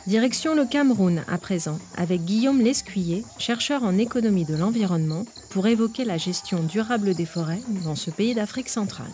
Direction 0.06 0.54
le 0.54 0.64
Cameroun 0.64 1.22
à 1.28 1.36
présent, 1.36 1.78
avec 1.98 2.22
Guillaume 2.22 2.62
Lescuyer, 2.62 3.24
chercheur 3.38 3.82
en 3.82 3.98
économie 3.98 4.46
de 4.46 4.56
l'environnement, 4.56 5.24
pour 5.50 5.66
évoquer 5.66 6.06
la 6.06 6.16
gestion 6.16 6.62
durable 6.62 7.14
des 7.14 7.26
forêts 7.26 7.60
dans 7.84 7.94
ce 7.94 8.10
pays 8.10 8.34
d'Afrique 8.34 8.70
centrale. 8.70 9.12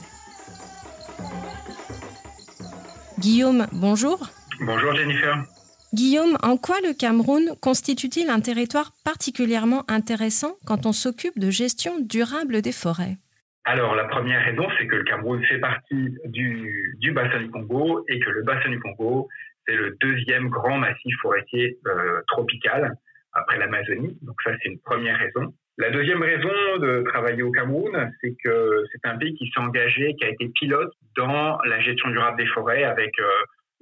Guillaume, 3.18 3.66
bonjour. 3.72 4.28
Bonjour 4.60 4.94
Jennifer. 4.94 5.44
Guillaume, 5.92 6.36
en 6.42 6.56
quoi 6.56 6.76
le 6.82 6.96
Cameroun 6.96 7.54
constitue-t-il 7.60 8.30
un 8.30 8.40
territoire 8.40 8.92
particulièrement 9.04 9.84
intéressant 9.88 10.54
quand 10.66 10.86
on 10.86 10.92
s'occupe 10.92 11.38
de 11.38 11.50
gestion 11.50 12.00
durable 12.00 12.62
des 12.62 12.72
forêts? 12.72 13.16
Alors, 13.64 13.94
la 13.94 14.04
première 14.04 14.44
raison, 14.44 14.66
c'est 14.78 14.86
que 14.86 14.96
le 14.96 15.04
Cameroun 15.04 15.42
fait 15.44 15.58
partie 15.58 16.08
du, 16.26 17.12
bassin 17.12 17.40
du 17.40 17.50
Congo 17.50 18.04
et 18.08 18.20
que 18.20 18.30
le 18.30 18.42
bassin 18.42 18.70
du 18.70 18.78
Congo, 18.80 19.28
c'est 19.66 19.74
le 19.74 19.96
deuxième 20.00 20.48
grand 20.48 20.76
massif 20.76 21.14
forestier 21.22 21.78
euh, 21.86 22.20
tropical 22.28 22.92
après 23.32 23.58
l'Amazonie. 23.58 24.18
Donc 24.22 24.36
ça, 24.42 24.50
c'est 24.62 24.68
une 24.68 24.80
première 24.80 25.18
raison. 25.18 25.54
La 25.78 25.90
deuxième 25.90 26.22
raison 26.22 26.52
de 26.78 27.02
travailler 27.08 27.42
au 27.42 27.50
Cameroun, 27.50 28.12
c'est 28.20 28.34
que 28.44 28.84
c'est 28.92 29.08
un 29.08 29.16
pays 29.16 29.34
qui 29.34 29.50
s'est 29.50 29.60
engagé, 29.60 30.14
qui 30.18 30.24
a 30.24 30.28
été 30.28 30.48
pilote 30.48 30.92
dans 31.16 31.58
la 31.64 31.80
gestion 31.80 32.10
durable 32.10 32.36
des 32.36 32.46
forêts 32.46 32.84
avec 32.84 33.18
euh, 33.18 33.24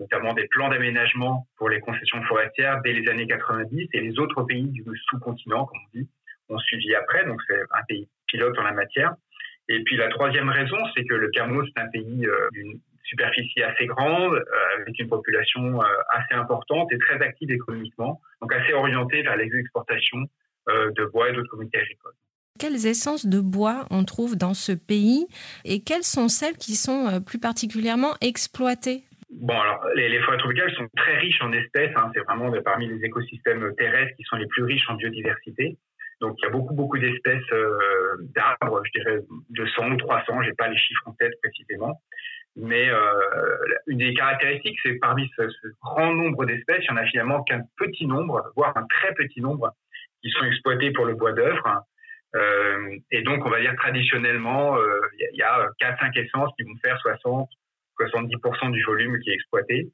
notamment 0.02 0.35
des 0.35 0.47
plans 0.49 0.68
d'aménagement 0.68 1.47
pour 1.56 1.68
les 1.68 1.80
concessions 1.80 2.23
forestières 2.25 2.80
dès 2.82 2.92
les 2.92 3.09
années 3.09 3.26
90 3.26 3.88
et 3.92 4.00
les 4.00 4.18
autres 4.18 4.42
pays 4.42 4.68
du 4.68 4.85
sous-continent, 5.09 5.66
comme 5.66 5.78
on 5.78 5.99
dit, 5.99 6.09
ont 6.49 6.59
suivi 6.59 6.94
après. 6.94 7.25
Donc 7.25 7.40
c'est 7.49 7.61
un 7.61 7.82
pays 7.88 8.09
pilote 8.26 8.59
en 8.59 8.62
la 8.62 8.73
matière. 8.73 9.14
Et 9.68 9.82
puis 9.85 9.97
la 9.97 10.09
troisième 10.09 10.49
raison, 10.49 10.76
c'est 10.94 11.04
que 11.04 11.14
le 11.14 11.30
Cameroun, 11.30 11.66
c'est 11.75 11.82
un 11.82 11.88
pays 11.88 12.26
euh, 12.26 12.49
d'une 12.52 12.80
superficie 13.04 13.62
assez 13.62 13.87
grande, 13.87 14.35
euh, 14.35 14.80
avec 14.80 14.99
une 14.99 15.09
population 15.09 15.80
euh, 15.80 15.87
assez 16.11 16.35
importante 16.35 16.92
et 16.92 16.99
très 16.99 17.23
active 17.23 17.50
économiquement, 17.50 18.21
donc 18.40 18.52
assez 18.52 18.73
orientée 18.73 19.23
vers 19.23 19.37
les 19.37 19.50
exportations 19.54 20.26
de 20.68 21.04
bois 21.06 21.28
et 21.28 21.32
d'autres 21.32 21.49
communautés 21.49 21.80
agricoles. 21.80 22.12
Quelles 22.61 22.87
essences 22.87 23.26
de 23.26 23.40
bois 23.40 23.85
on 23.90 24.04
trouve 24.04 24.37
dans 24.37 24.54
ce 24.54 24.71
pays 24.71 25.26
et 25.64 25.82
quelles 25.82 26.04
sont 26.04 26.28
celles 26.28 26.56
qui 26.56 26.76
sont 26.76 27.21
plus 27.21 27.40
particulièrement 27.40 28.14
exploitées 28.21 29.02
Bon, 29.43 29.59
alors, 29.59 29.85
les, 29.97 30.21
forêts 30.21 30.39
tropicales 30.39 30.73
sont 30.75 30.89
très 30.97 31.19
riches 31.19 31.43
en 31.43 31.53
espèces. 31.53 31.91
Hein. 31.97 32.13
c'est 32.15 32.21
vraiment 32.21 32.53
parmi 32.65 32.87
les 32.87 33.05
écosystèmes 33.05 33.75
terrestres 33.75 34.15
qui 34.17 34.23
sont 34.23 34.37
les 34.37 34.47
plus 34.47 34.63
riches 34.63 34.89
en 34.89 34.95
biodiversité. 34.95 35.77
Donc, 36.21 36.37
il 36.39 36.45
y 36.45 36.47
a 36.47 36.51
beaucoup, 36.51 36.75
beaucoup 36.75 36.97
d'espèces 36.97 37.43
euh, 37.51 38.19
d'arbres, 38.37 38.81
je 38.85 39.01
dirais 39.01 39.19
200 39.51 39.91
ou 39.91 39.97
300, 39.97 40.43
j'ai 40.43 40.53
pas 40.53 40.69
les 40.69 40.79
chiffres 40.79 41.03
en 41.07 41.13
tête 41.15 41.33
précisément. 41.43 42.01
Mais 42.55 42.89
euh, 42.89 43.59
une 43.89 43.99
des 43.99 44.15
caractéristiques, 44.15 44.79
c'est 44.85 44.95
parmi 45.01 45.29
ce, 45.37 45.43
grand 45.83 46.15
nombre 46.15 46.45
d'espèces, 46.45 46.85
il 46.85 46.93
y 46.93 46.93
en 46.93 46.97
a 46.99 47.07
finalement 47.07 47.43
qu'un 47.43 47.63
petit 47.79 48.07
nombre, 48.07 48.53
voire 48.55 48.77
un 48.77 48.87
très 48.87 49.13
petit 49.15 49.41
nombre, 49.41 49.73
qui 50.23 50.31
sont 50.31 50.45
exploités 50.45 50.93
pour 50.93 51.05
le 51.05 51.15
bois 51.15 51.33
d'œuvre. 51.33 51.83
Euh, 52.37 52.97
et 53.11 53.23
donc, 53.23 53.45
on 53.45 53.51
va 53.51 53.61
dire 53.61 53.75
traditionnellement, 53.75 54.77
il 55.19 55.29
y, 55.33 55.39
y, 55.39 55.43
a 55.43 55.69
4-5 55.81 56.17
essences 56.17 56.53
qui 56.57 56.63
vont 56.63 56.77
faire 56.81 56.97
60 57.01 57.49
70% 58.01 58.71
du 58.73 58.83
volume 58.85 59.19
qui 59.21 59.31
est 59.31 59.35
exploité. 59.35 59.89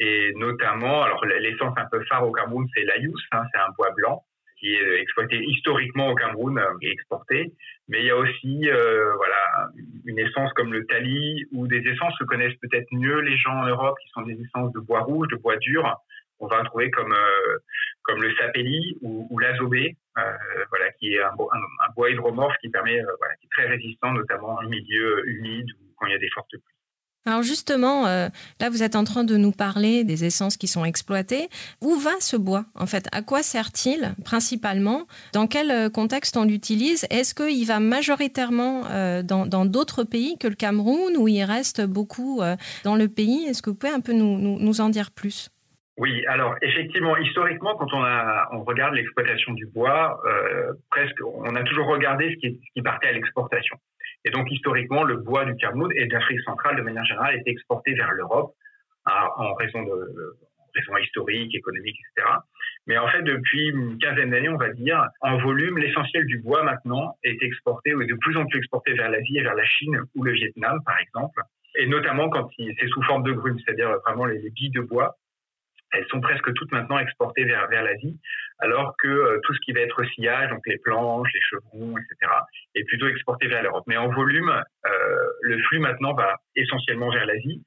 Et 0.00 0.32
notamment, 0.36 1.02
alors 1.02 1.24
l'essence 1.24 1.74
un 1.76 1.86
peu 1.90 2.04
phare 2.04 2.26
au 2.26 2.32
Cameroun, 2.32 2.66
c'est 2.74 2.84
l'ayus, 2.84 3.12
hein, 3.32 3.42
c'est 3.52 3.58
un 3.58 3.70
bois 3.76 3.90
blanc 3.96 4.24
qui 4.58 4.74
est 4.74 5.00
exploité 5.00 5.40
historiquement 5.44 6.10
au 6.10 6.14
Cameroun 6.14 6.60
et 6.82 6.90
exporté. 6.90 7.52
Mais 7.88 8.00
il 8.00 8.06
y 8.06 8.10
a 8.10 8.16
aussi 8.16 8.68
voilà 9.16 9.70
une 10.04 10.18
essence 10.18 10.52
comme 10.54 10.72
le 10.72 10.84
tali 10.86 11.44
ou 11.52 11.66
des 11.66 11.78
essences 11.78 12.16
que 12.18 12.24
connaissent 12.24 12.58
peut-être 12.60 12.88
mieux 12.92 13.20
les 13.20 13.36
gens 13.36 13.54
en 13.54 13.66
Europe, 13.66 13.96
qui 14.02 14.08
sont 14.10 14.22
des 14.22 14.38
essences 14.40 14.72
de 14.72 14.80
bois 14.80 15.00
rouge, 15.00 15.28
de 15.28 15.36
bois 15.36 15.56
dur. 15.56 15.96
On 16.40 16.46
va 16.46 16.62
trouver 16.64 16.90
comme 16.90 17.14
comme 18.02 18.22
le 18.22 18.34
sapelli 18.36 18.96
ou, 19.02 19.26
ou 19.30 19.38
l'azobé, 19.38 19.96
voilà, 20.70 20.90
qui 20.98 21.14
est 21.14 21.22
un, 21.22 21.34
bois 21.94 22.10
hydromorphe 22.10 22.56
qui 22.60 22.68
permet, 22.68 23.00
voilà, 23.18 23.34
qui 23.36 23.46
est 23.46 23.50
très 23.50 23.66
résistant, 23.68 24.12
notamment 24.12 24.54
en 24.54 24.62
milieu 24.62 25.28
humide 25.28 25.68
ou 25.80 25.94
quand 25.96 26.06
il 26.06 26.12
y 26.12 26.16
a 26.16 26.18
des 26.18 26.30
fortes 26.30 26.50
pluies. 26.50 26.77
Alors 27.26 27.42
justement, 27.42 28.06
euh, 28.06 28.28
là, 28.60 28.70
vous 28.70 28.82
êtes 28.82 28.96
en 28.96 29.04
train 29.04 29.22
de 29.24 29.36
nous 29.36 29.52
parler 29.52 30.02
des 30.02 30.24
essences 30.24 30.56
qui 30.56 30.66
sont 30.66 30.84
exploitées. 30.84 31.48
Où 31.82 31.94
va 31.94 32.12
ce 32.20 32.36
bois, 32.36 32.64
en 32.74 32.86
fait? 32.86 33.06
À 33.12 33.20
quoi 33.22 33.42
sert-il 33.42 34.14
principalement? 34.24 35.02
Dans 35.34 35.46
quel 35.46 35.70
euh, 35.70 35.90
contexte 35.90 36.36
on 36.36 36.44
l'utilise? 36.44 37.06
Est-ce 37.10 37.34
qu'il 37.34 37.66
va 37.66 37.80
majoritairement 37.80 38.84
euh, 38.90 39.22
dans 39.22 39.66
d'autres 39.66 40.04
pays 40.04 40.38
que 40.38 40.48
le 40.48 40.54
Cameroun 40.54 41.16
ou 41.18 41.28
il 41.28 41.42
reste 41.44 41.84
beaucoup 41.84 42.40
dans 42.84 42.96
le 42.96 43.08
pays? 43.08 43.46
Est-ce 43.46 43.62
que 43.62 43.70
vous 43.70 43.76
pouvez 43.76 43.92
un 43.92 44.00
peu 44.00 44.12
nous, 44.12 44.38
nous, 44.38 44.80
en 44.80 44.88
dire 44.88 45.10
plus? 45.10 45.50
Oui, 45.98 46.24
alors 46.28 46.54
effectivement, 46.62 47.16
historiquement, 47.16 47.74
quand 47.76 47.92
on, 47.92 48.64
regarde 48.64 48.94
l'exploitation 48.94 49.52
du 49.52 49.66
bois, 49.66 50.20
presque, 50.90 51.16
on 51.24 51.54
a 51.54 51.62
toujours 51.64 51.86
regardé 51.86 52.38
ce 52.42 52.48
qui 52.48 52.82
partait 52.82 53.08
à 53.08 53.12
l'exportation. 53.12 53.76
Et 54.28 54.30
donc, 54.30 54.46
historiquement, 54.50 55.04
le 55.04 55.16
bois 55.16 55.46
du 55.46 55.56
Cameroun 55.56 55.90
et 55.96 56.04
d'Afrique 56.04 56.40
centrale, 56.40 56.76
de 56.76 56.82
manière 56.82 57.04
générale, 57.06 57.36
était 57.36 57.50
exporté 57.50 57.94
vers 57.94 58.12
l'Europe 58.12 58.52
en 59.06 59.54
raison 59.54 59.82
de 59.82 60.36
raisons 60.74 60.98
historiques, 60.98 61.54
économiques, 61.54 61.96
etc. 61.96 62.28
Mais 62.86 62.98
en 62.98 63.08
fait, 63.08 63.22
depuis 63.22 63.68
une 63.68 63.96
quinzaine 63.96 64.28
d'années, 64.30 64.50
on 64.50 64.58
va 64.58 64.68
dire, 64.68 65.02
en 65.22 65.38
volume, 65.38 65.78
l'essentiel 65.78 66.26
du 66.26 66.40
bois 66.40 66.62
maintenant 66.62 67.16
est 67.24 67.42
exporté 67.42 67.94
ou 67.94 68.02
est 68.02 68.06
de 68.06 68.16
plus 68.16 68.36
en 68.36 68.44
plus 68.44 68.58
exporté 68.58 68.92
vers 68.92 69.08
l'Asie 69.08 69.38
et 69.38 69.42
vers 69.42 69.54
la 69.54 69.64
Chine 69.64 69.98
ou 70.14 70.22
le 70.22 70.32
Vietnam, 70.32 70.78
par 70.84 70.98
exemple. 71.00 71.40
Et 71.76 71.86
notamment 71.86 72.28
quand 72.28 72.50
c'est 72.58 72.88
sous 72.88 73.02
forme 73.04 73.22
de 73.22 73.32
grumes, 73.32 73.58
c'est-à-dire 73.64 73.96
vraiment 74.04 74.26
les, 74.26 74.40
les 74.40 74.50
billes 74.50 74.72
de 74.72 74.82
bois 74.82 75.16
elles 75.92 76.06
sont 76.08 76.20
presque 76.20 76.52
toutes 76.54 76.72
maintenant 76.72 76.98
exportées 76.98 77.44
vers, 77.44 77.68
vers 77.68 77.82
l'Asie, 77.82 78.18
alors 78.58 78.94
que 78.98 79.08
euh, 79.08 79.38
tout 79.44 79.54
ce 79.54 79.60
qui 79.60 79.72
va 79.72 79.80
être 79.80 80.02
sillage, 80.14 80.50
donc 80.50 80.66
les 80.66 80.78
planches, 80.78 81.32
les 81.32 81.40
chevrons, 81.40 81.96
etc., 81.96 82.32
est 82.74 82.84
plutôt 82.84 83.08
exporté 83.08 83.48
vers 83.48 83.62
l'Europe. 83.62 83.84
Mais 83.86 83.96
en 83.96 84.08
volume, 84.08 84.50
euh, 84.50 85.26
le 85.42 85.58
flux 85.62 85.78
maintenant 85.78 86.14
va 86.14 86.36
essentiellement 86.56 87.10
vers 87.10 87.26
l'Asie. 87.26 87.62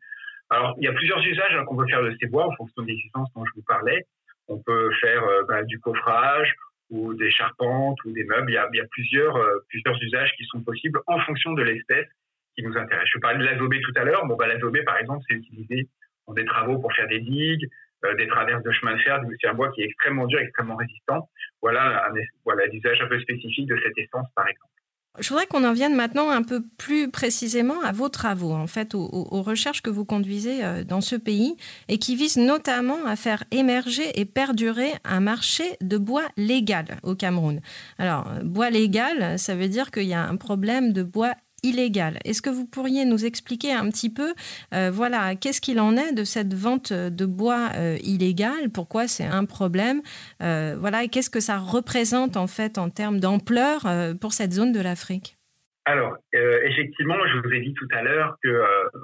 Alors, 0.50 0.76
il 0.78 0.84
y 0.84 0.88
a 0.88 0.94
plusieurs 0.94 1.24
usages 1.26 1.56
hein, 1.56 1.64
qu'on 1.66 1.78
peut 1.78 1.88
faire 1.88 2.04
de 2.04 2.16
ces 2.20 2.28
bois 2.28 2.46
en 2.46 2.56
fonction 2.56 2.84
des 2.84 2.94
essences 2.94 3.30
dont 3.36 3.46
je 3.46 3.52
vous 3.56 3.64
parlais. 3.64 4.06
On 4.48 4.62
peut 4.62 4.92
faire 5.00 5.24
euh, 5.24 5.44
bah, 5.48 5.64
du 5.64 5.80
coffrage 5.80 6.54
ou 6.90 7.14
des 7.14 7.32
charpentes 7.32 7.98
ou 8.04 8.12
des 8.12 8.26
meubles. 8.26 8.52
Il 8.52 8.56
y 8.56 8.58
a, 8.58 8.68
il 8.74 8.78
y 8.78 8.82
a 8.82 8.88
plusieurs, 8.92 9.40
plusieurs 9.70 9.96
usages 10.04 10.34
qui 10.38 10.44
sont 10.46 10.62
possibles 10.62 11.00
en 11.08 11.20
fonction 11.20 11.54
de 11.54 11.64
l'espèce 11.64 12.08
qui 12.56 12.64
nous 12.64 12.78
intéresse. 12.78 13.08
Je 13.14 13.20
parlais 13.20 13.40
de 13.40 13.46
l'azobé 13.46 13.80
tout 13.80 13.94
à 13.96 14.04
l'heure. 14.04 14.26
Bon, 14.26 14.36
bah, 14.36 14.48
l'azobé, 14.48 14.84
par 14.84 14.98
exemple, 14.98 15.24
c'est 15.30 15.36
utilisé 15.36 15.88
dans 16.28 16.34
des 16.34 16.46
travaux 16.46 16.80
pour 16.80 16.94
faire 16.94 17.08
des 17.08 17.20
digues, 17.20 17.66
euh, 17.66 17.68
des 18.18 18.28
traverses 18.28 18.64
de 18.64 18.72
chemin 18.72 18.96
de 18.96 19.02
fer, 19.02 19.22
c'est 19.42 19.48
un 19.48 19.54
bois 19.54 19.72
qui 19.72 19.82
est 19.82 19.86
extrêmement 19.86 20.26
dur, 20.26 20.40
extrêmement 20.40 20.76
résistant. 20.76 21.30
Voilà 21.62 22.06
un 22.06 22.14
voilà 22.46 22.66
l'usage 22.68 23.02
un 23.02 23.08
peu 23.08 23.20
spécifique 23.20 23.68
de 23.68 23.78
cette 23.84 23.98
essence, 23.98 24.28
par 24.36 24.48
exemple. 24.48 24.72
Je 25.20 25.28
voudrais 25.28 25.46
qu'on 25.46 25.66
en 25.66 25.74
vienne 25.74 25.94
maintenant 25.94 26.30
un 26.30 26.42
peu 26.42 26.64
plus 26.78 27.12
précisément 27.12 27.82
à 27.82 27.92
vos 27.92 28.08
travaux, 28.08 28.54
en 28.54 28.66
fait, 28.66 28.96
aux, 28.96 29.10
aux, 29.12 29.42
recherches 29.42 29.82
que 29.82 29.90
vous 29.90 30.06
conduisez 30.06 30.64
euh, 30.64 30.86
dans 30.86 31.02
ce 31.02 31.18
pays 31.18 31.58
et 31.90 31.98
qui 31.98 32.16
visent 32.16 32.38
notamment 32.38 33.06
à 33.06 33.18
faire 33.18 33.44
émerger 33.52 34.20
et 34.20 34.24
perdurer 34.24 34.94
un 35.04 35.20
marché 35.20 35.66
de 35.82 35.98
bois 35.98 36.24
légal 36.38 36.98
au 37.04 37.14
Cameroun. 37.14 37.60
Alors, 37.98 38.26
bois 38.44 38.70
légal, 38.70 39.38
ça 39.38 39.54
veut 39.54 39.68
dire 39.68 39.92
qu'il 39.92 40.04
y 40.04 40.14
a 40.14 40.26
un 40.26 40.38
problème 40.38 40.94
de 40.94 41.04
bois 41.04 41.34
illégale. 41.64 42.18
Est-ce 42.26 42.42
que 42.42 42.50
vous 42.50 42.66
pourriez 42.66 43.06
nous 43.06 43.26
expliquer 43.26 43.74
un 43.74 43.90
petit 43.90 44.14
peu, 44.14 44.34
euh, 44.74 44.90
voilà, 44.92 45.36
qu'est-ce 45.36 45.62
qu'il 45.62 45.80
en 45.80 45.96
est 45.96 46.14
de 46.14 46.24
cette 46.24 46.54
vente 46.54 46.92
de 46.94 47.26
bois 47.26 47.70
euh, 47.76 47.98
illégal 48.04 48.70
Pourquoi 48.74 49.08
c'est 49.08 49.26
un 49.26 49.46
problème? 49.46 50.02
Euh, 50.42 50.76
Voilà, 50.80 51.08
qu'est-ce 51.08 51.30
que 51.30 51.40
ça 51.40 51.58
représente 51.58 52.38
en 52.38 52.48
fait 52.48 52.78
en 52.78 52.90
termes 52.90 53.20
d'ampleur 53.20 53.82
pour 54.20 54.34
cette 54.34 54.52
zone 54.52 54.72
de 54.72 54.82
l'Afrique? 54.82 55.38
Alors, 55.86 56.16
effectivement, 56.34 57.16
je 57.28 57.40
vous 57.40 57.54
ai 57.54 57.60
dit 57.62 57.74
tout 57.74 57.88
à 57.92 58.02
l'heure 58.02 58.38
que 58.44 58.64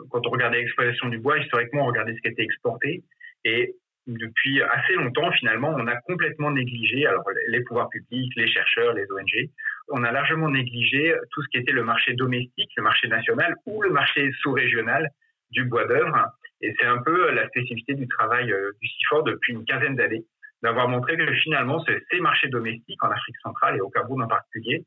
quand 0.10 0.26
on 0.26 0.30
regardait 0.30 0.60
l'exploitation 0.60 1.10
du 1.10 1.18
bois, 1.18 1.38
historiquement, 1.40 1.84
on 1.84 1.88
regardait 1.88 2.14
ce 2.16 2.22
qui 2.22 2.28
était 2.28 2.44
exporté. 2.44 3.04
Et 3.46 3.76
depuis 4.08 4.62
assez 4.62 4.94
longtemps, 4.94 5.32
finalement, 5.34 5.74
on 5.76 5.88
a 5.88 5.96
complètement 6.02 6.52
négligé 6.52 7.06
alors, 7.06 7.26
les 7.50 7.62
pouvoirs 7.62 7.90
publics, 7.90 8.32
les 8.36 8.48
chercheurs, 8.48 8.94
les 8.94 9.06
ONG, 9.12 9.50
on 9.90 10.04
a 10.04 10.12
largement 10.12 10.50
négligé 10.50 11.16
tout 11.32 11.42
ce 11.42 11.48
qui 11.50 11.58
était 11.58 11.72
le 11.72 11.84
marché 11.84 12.14
domestique, 12.14 12.70
le 12.78 12.84
marché 12.84 13.08
national 13.08 13.56
ou 13.66 13.82
le 13.82 13.90
marché 13.90 14.32
sous-régional 14.42 15.10
du 15.52 15.66
bois 15.66 15.86
d'œuvre. 15.86 16.32
Et 16.62 16.74
c'est 16.80 16.86
un 16.86 16.98
peu 16.98 17.32
la 17.32 17.48
spécificité 17.50 17.94
du 17.94 18.08
travail 18.08 18.52
euh, 18.52 18.72
du 18.82 18.88
CIFOR 18.88 19.24
depuis 19.24 19.54
une 19.54 19.66
quinzaine 19.66 19.96
d'années, 19.96 20.26
d'avoir 20.64 20.88
montré 20.88 21.16
que 21.16 21.34
finalement 21.36 21.84
ces 21.86 22.20
marchés 22.20 22.50
domestiques 22.50 23.04
en 23.04 23.10
Afrique 23.10 23.38
centrale 23.44 23.78
et 23.78 23.82
au 23.82 23.90
Cameroun 23.90 24.24
en 24.24 24.28
particulier 24.28 24.86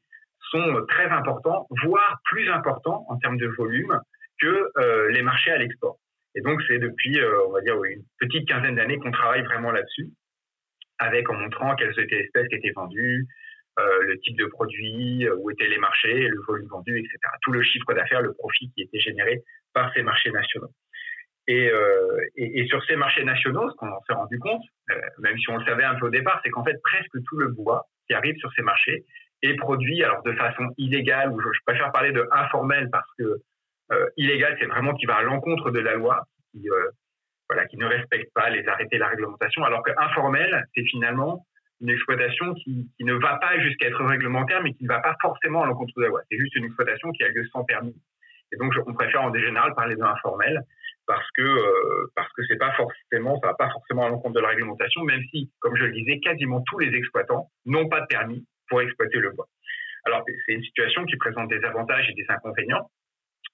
sont 0.50 0.84
très 0.88 1.06
importants, 1.06 1.66
voire 1.84 2.18
plus 2.24 2.50
importants 2.50 3.04
en 3.08 3.16
termes 3.18 3.36
de 3.36 3.46
volume 3.46 4.00
que 4.40 4.70
euh, 4.78 5.10
les 5.10 5.22
marchés 5.22 5.50
à 5.50 5.58
l'export. 5.58 5.98
Et 6.34 6.40
donc 6.40 6.60
c'est 6.66 6.78
depuis, 6.78 7.20
euh, 7.20 7.46
on 7.48 7.52
va 7.52 7.60
dire, 7.60 7.82
une 7.84 8.02
petite 8.18 8.48
quinzaine 8.48 8.76
d'années 8.76 8.98
qu'on 8.98 9.10
travaille 9.10 9.42
vraiment 9.42 9.70
là-dessus, 9.70 10.08
avec 10.98 11.28
en 11.30 11.34
montrant 11.34 11.76
quelles 11.76 11.98
étaient 11.98 12.16
les 12.16 12.24
espèces 12.24 12.48
qui 12.48 12.56
étaient 12.56 12.72
vendues, 12.74 13.26
euh, 13.26 13.26
le 14.02 14.18
type 14.20 14.36
de 14.38 14.46
produit, 14.46 15.26
euh, 15.26 15.36
où 15.38 15.50
étaient 15.50 15.68
les 15.68 15.78
marchés, 15.78 16.28
le 16.28 16.40
volume 16.42 16.68
vendu, 16.68 16.98
etc. 16.98 17.18
Tout 17.42 17.52
le 17.52 17.62
chiffre 17.62 17.92
d'affaires, 17.94 18.22
le 18.22 18.32
profit 18.32 18.70
qui 18.74 18.82
était 18.82 19.00
généré 19.00 19.42
par 19.74 19.92
ces 19.94 20.02
marchés 20.02 20.30
nationaux. 20.30 20.70
Et, 21.46 21.68
euh, 21.68 22.20
et, 22.36 22.66
sur 22.66 22.84
ces 22.84 22.96
marchés 22.96 23.24
nationaux, 23.24 23.68
ce 23.70 23.76
qu'on 23.76 23.90
s'est 24.06 24.12
rendu 24.12 24.38
compte, 24.38 24.62
même 25.18 25.36
si 25.38 25.50
on 25.50 25.56
le 25.56 25.64
savait 25.64 25.84
un 25.84 25.96
peu 25.96 26.06
au 26.06 26.10
départ, 26.10 26.40
c'est 26.44 26.50
qu'en 26.50 26.64
fait 26.64 26.80
presque 26.82 27.16
tout 27.28 27.38
le 27.38 27.48
bois 27.48 27.86
qui 28.06 28.14
arrive 28.14 28.36
sur 28.36 28.52
ces 28.52 28.62
marchés 28.62 29.04
est 29.42 29.54
produit 29.54 30.04
alors 30.04 30.22
de 30.22 30.32
façon 30.32 30.68
illégale, 30.76 31.32
ou 31.32 31.40
je, 31.40 31.48
préfère 31.66 31.90
parler 31.90 32.12
de 32.12 32.28
informel 32.30 32.88
parce 32.92 33.08
que 33.18 33.38
illégal, 34.16 34.56
c'est 34.60 34.66
vraiment 34.66 34.94
qui 34.94 35.06
va 35.06 35.16
à 35.16 35.22
l'encontre 35.22 35.72
de 35.72 35.80
la 35.80 35.94
loi, 35.94 36.22
qui, 36.52 36.68
voilà, 37.48 37.66
qui 37.66 37.78
ne 37.78 37.86
respecte 37.86 38.32
pas 38.32 38.48
les 38.50 38.64
arrêtés, 38.68 38.98
la 38.98 39.08
réglementation, 39.08 39.64
alors 39.64 39.82
que 39.82 39.90
informel, 39.96 40.64
c'est 40.74 40.84
finalement 40.84 41.44
une 41.80 41.90
exploitation 41.90 42.54
qui, 42.54 42.88
ne 43.00 43.14
va 43.14 43.36
pas 43.36 43.58
jusqu'à 43.60 43.88
être 43.88 44.04
réglementaire, 44.04 44.62
mais 44.62 44.72
qui 44.74 44.84
ne 44.84 44.88
va 44.88 45.00
pas 45.00 45.16
forcément 45.20 45.62
à 45.62 45.66
l'encontre 45.66 45.92
de 45.96 46.02
la 46.02 46.08
loi. 46.08 46.20
C'est 46.30 46.38
juste 46.38 46.54
une 46.56 46.64
exploitation 46.64 47.10
qui 47.12 47.22
a 47.22 47.28
lieu 47.28 47.44
sans 47.52 47.64
permis. 47.64 47.94
Et 48.52 48.56
donc, 48.56 48.74
on 48.86 48.94
préfère 48.94 49.22
en 49.22 49.34
général 49.34 49.74
parler 49.74 49.96
de 49.96 50.02
informel 50.02 50.60
parce 51.06 51.26
que 51.36 51.42
euh, 51.42 52.06
parce 52.14 52.30
que 52.32 52.42
c'est 52.46 52.58
pas 52.58 52.72
forcément, 52.72 53.40
ça 53.40 53.48
va 53.48 53.54
pas 53.54 53.70
forcément 53.70 54.04
à 54.04 54.08
l'encontre 54.08 54.34
de 54.34 54.40
la 54.40 54.48
réglementation, 54.48 55.02
même 55.02 55.22
si, 55.30 55.50
comme 55.60 55.76
je 55.76 55.84
le 55.84 55.92
disais, 55.92 56.20
quasiment 56.20 56.62
tous 56.62 56.78
les 56.78 56.94
exploitants 56.96 57.50
n'ont 57.64 57.88
pas 57.88 58.02
de 58.02 58.06
permis 58.06 58.46
pour 58.68 58.80
exploiter 58.80 59.18
le 59.18 59.30
bois. 59.30 59.46
Alors, 60.04 60.24
c'est 60.46 60.52
une 60.52 60.62
situation 60.62 61.04
qui 61.04 61.16
présente 61.16 61.48
des 61.48 61.62
avantages 61.64 62.08
et 62.10 62.14
des 62.14 62.26
inconvénients. 62.28 62.90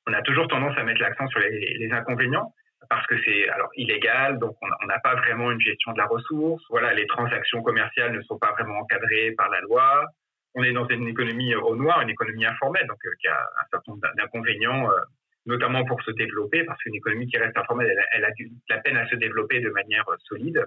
On 0.07 0.13
a 0.13 0.23
toujours 0.23 0.49
tendance 0.49 0.77
à 0.77 0.85
mettre 0.85 1.01
l'accent 1.01 1.27
sur 1.29 1.41
les 1.41 1.89
inconvénients, 1.91 2.53
parce 2.89 3.07
que 3.07 3.15
c'est 3.25 3.49
alors 3.49 3.71
illégal, 3.77 4.39
donc 4.39 4.57
on 4.61 4.87
n'a 4.87 4.99
pas 5.01 5.15
vraiment 5.15 5.51
une 5.51 5.61
gestion 5.61 5.93
de 5.93 5.99
la 5.99 6.07
ressource. 6.07 6.63
Voilà, 6.71 6.93
les 6.95 7.07
transactions 7.07 7.63
commerciales 7.63 8.13
ne 8.13 8.23
sont 8.23 8.39
pas 8.39 8.53
vraiment 8.53 8.79
encadrées 8.79 9.33
par 9.37 9.49
la 9.51 9.61
loi. 9.61 10.07
On 10.55 10.63
est 10.63 10.73
dans 10.73 10.87
une 10.89 11.09
économie 11.09 11.55
au 11.55 11.77
noir, 11.77 12.01
une 12.01 12.11
économie 12.11 12.47
informelle, 12.47 12.87
donc 12.87 12.99
euh, 13.05 13.11
qui 13.21 13.29
a 13.29 13.39
un 13.39 13.65
certain 13.71 13.93
nombre 13.93 14.03
d'inconvénients, 14.17 14.91
euh, 14.91 14.97
notamment 15.45 15.85
pour 15.85 16.03
se 16.03 16.11
développer, 16.13 16.65
parce 16.65 16.83
qu'une 16.83 16.95
économie 16.95 17.27
qui 17.27 17.37
reste 17.37 17.57
informelle, 17.57 17.95
elle, 18.13 18.25
a 18.25 18.31
du, 18.33 18.51
la 18.69 18.79
peine 18.79 18.97
à 18.97 19.07
se 19.09 19.17
développer 19.17 19.61
de 19.61 19.71
manière 19.71 20.09
euh, 20.09 20.17
solide. 20.25 20.65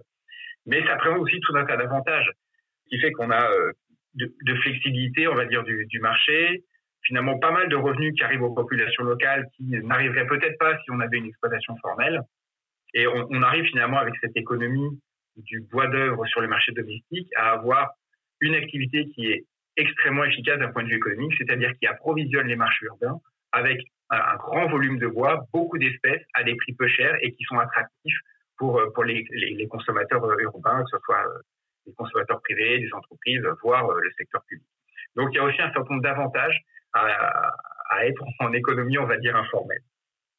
Mais 0.65 0.85
ça 0.85 0.95
présente 0.97 1.19
aussi 1.19 1.39
tout 1.39 1.55
un 1.55 1.65
tas 1.65 1.77
d'avantages, 1.77 2.31
qui 2.89 2.99
fait 2.99 3.11
qu'on 3.11 3.31
a 3.31 3.49
de, 4.15 4.33
de, 4.45 4.55
flexibilité, 4.55 5.27
on 5.27 5.35
va 5.35 5.45
dire, 5.45 5.63
du 5.63 5.99
marché, 5.99 6.63
finalement 7.09 7.39
pas 7.39 7.51
mal 7.51 7.67
de 7.69 7.75
revenus 7.75 8.13
qui 8.15 8.23
arrivent 8.23 8.43
aux 8.43 8.53
populations 8.53 9.03
locales 9.03 9.47
qui 9.57 9.63
n'arriveraient 9.63 10.27
peut-être 10.27 10.57
pas 10.59 10.77
si 10.77 10.91
on 10.91 10.99
avait 10.99 11.17
une 11.17 11.25
exploitation 11.25 11.75
formelle. 11.77 12.21
Et 12.93 13.07
on, 13.07 13.41
arrive 13.41 13.65
finalement 13.65 13.97
avec 13.97 14.13
cette 14.21 14.37
économie 14.37 14.99
du 15.35 15.61
bois 15.61 15.87
d'œuvre 15.87 16.25
sur 16.27 16.41
le 16.41 16.47
marché 16.47 16.71
domestique 16.71 17.27
à 17.35 17.51
avoir 17.53 17.89
une 18.41 18.53
activité 18.53 19.07
qui 19.09 19.27
est 19.31 19.45
extrêmement 19.75 20.23
efficace 20.23 20.59
d'un 20.59 20.71
point 20.71 20.83
de 20.83 20.89
vue 20.89 20.97
économique, 20.97 21.33
c'est-à-dire 21.37 21.71
qui 21.79 21.87
approvisionne 21.87 22.47
les 22.47 22.55
marchés 22.55 22.85
urbains 22.85 23.19
avec 23.51 23.81
un, 24.11 24.35
grand 24.37 24.67
volume 24.67 24.99
de 24.99 25.07
bois, 25.07 25.45
beaucoup 25.51 25.77
d'espèces 25.77 26.23
à 26.33 26.43
des 26.43 26.55
prix 26.55 26.73
peu 26.73 26.87
chers 26.87 27.15
et 27.21 27.31
qui 27.33 27.43
sont 27.45 27.57
attractifs 27.57 28.19
pour, 28.57 28.81
pour 28.93 29.03
les, 29.03 29.25
consommateurs 29.69 30.23
urbains, 30.39 30.83
que 30.83 30.89
ce 30.91 30.97
soit 31.05 31.25
les 31.87 31.93
consommateurs 31.93 32.41
privés, 32.41 32.79
des 32.79 32.93
entreprises, 32.93 33.41
voire 33.63 33.91
le 33.91 34.11
secteur 34.17 34.43
public. 34.47 34.67
Donc 35.15 35.29
il 35.31 35.37
y 35.37 35.39
a 35.39 35.43
aussi 35.43 35.61
un 35.61 35.71
certain 35.71 35.89
nombre 35.89 36.03
d'avantages 36.03 36.59
à, 36.93 38.05
être 38.05 38.23
en 38.39 38.53
économie, 38.53 38.97
on 38.97 39.05
va 39.05 39.17
dire, 39.17 39.35
informelle. 39.35 39.81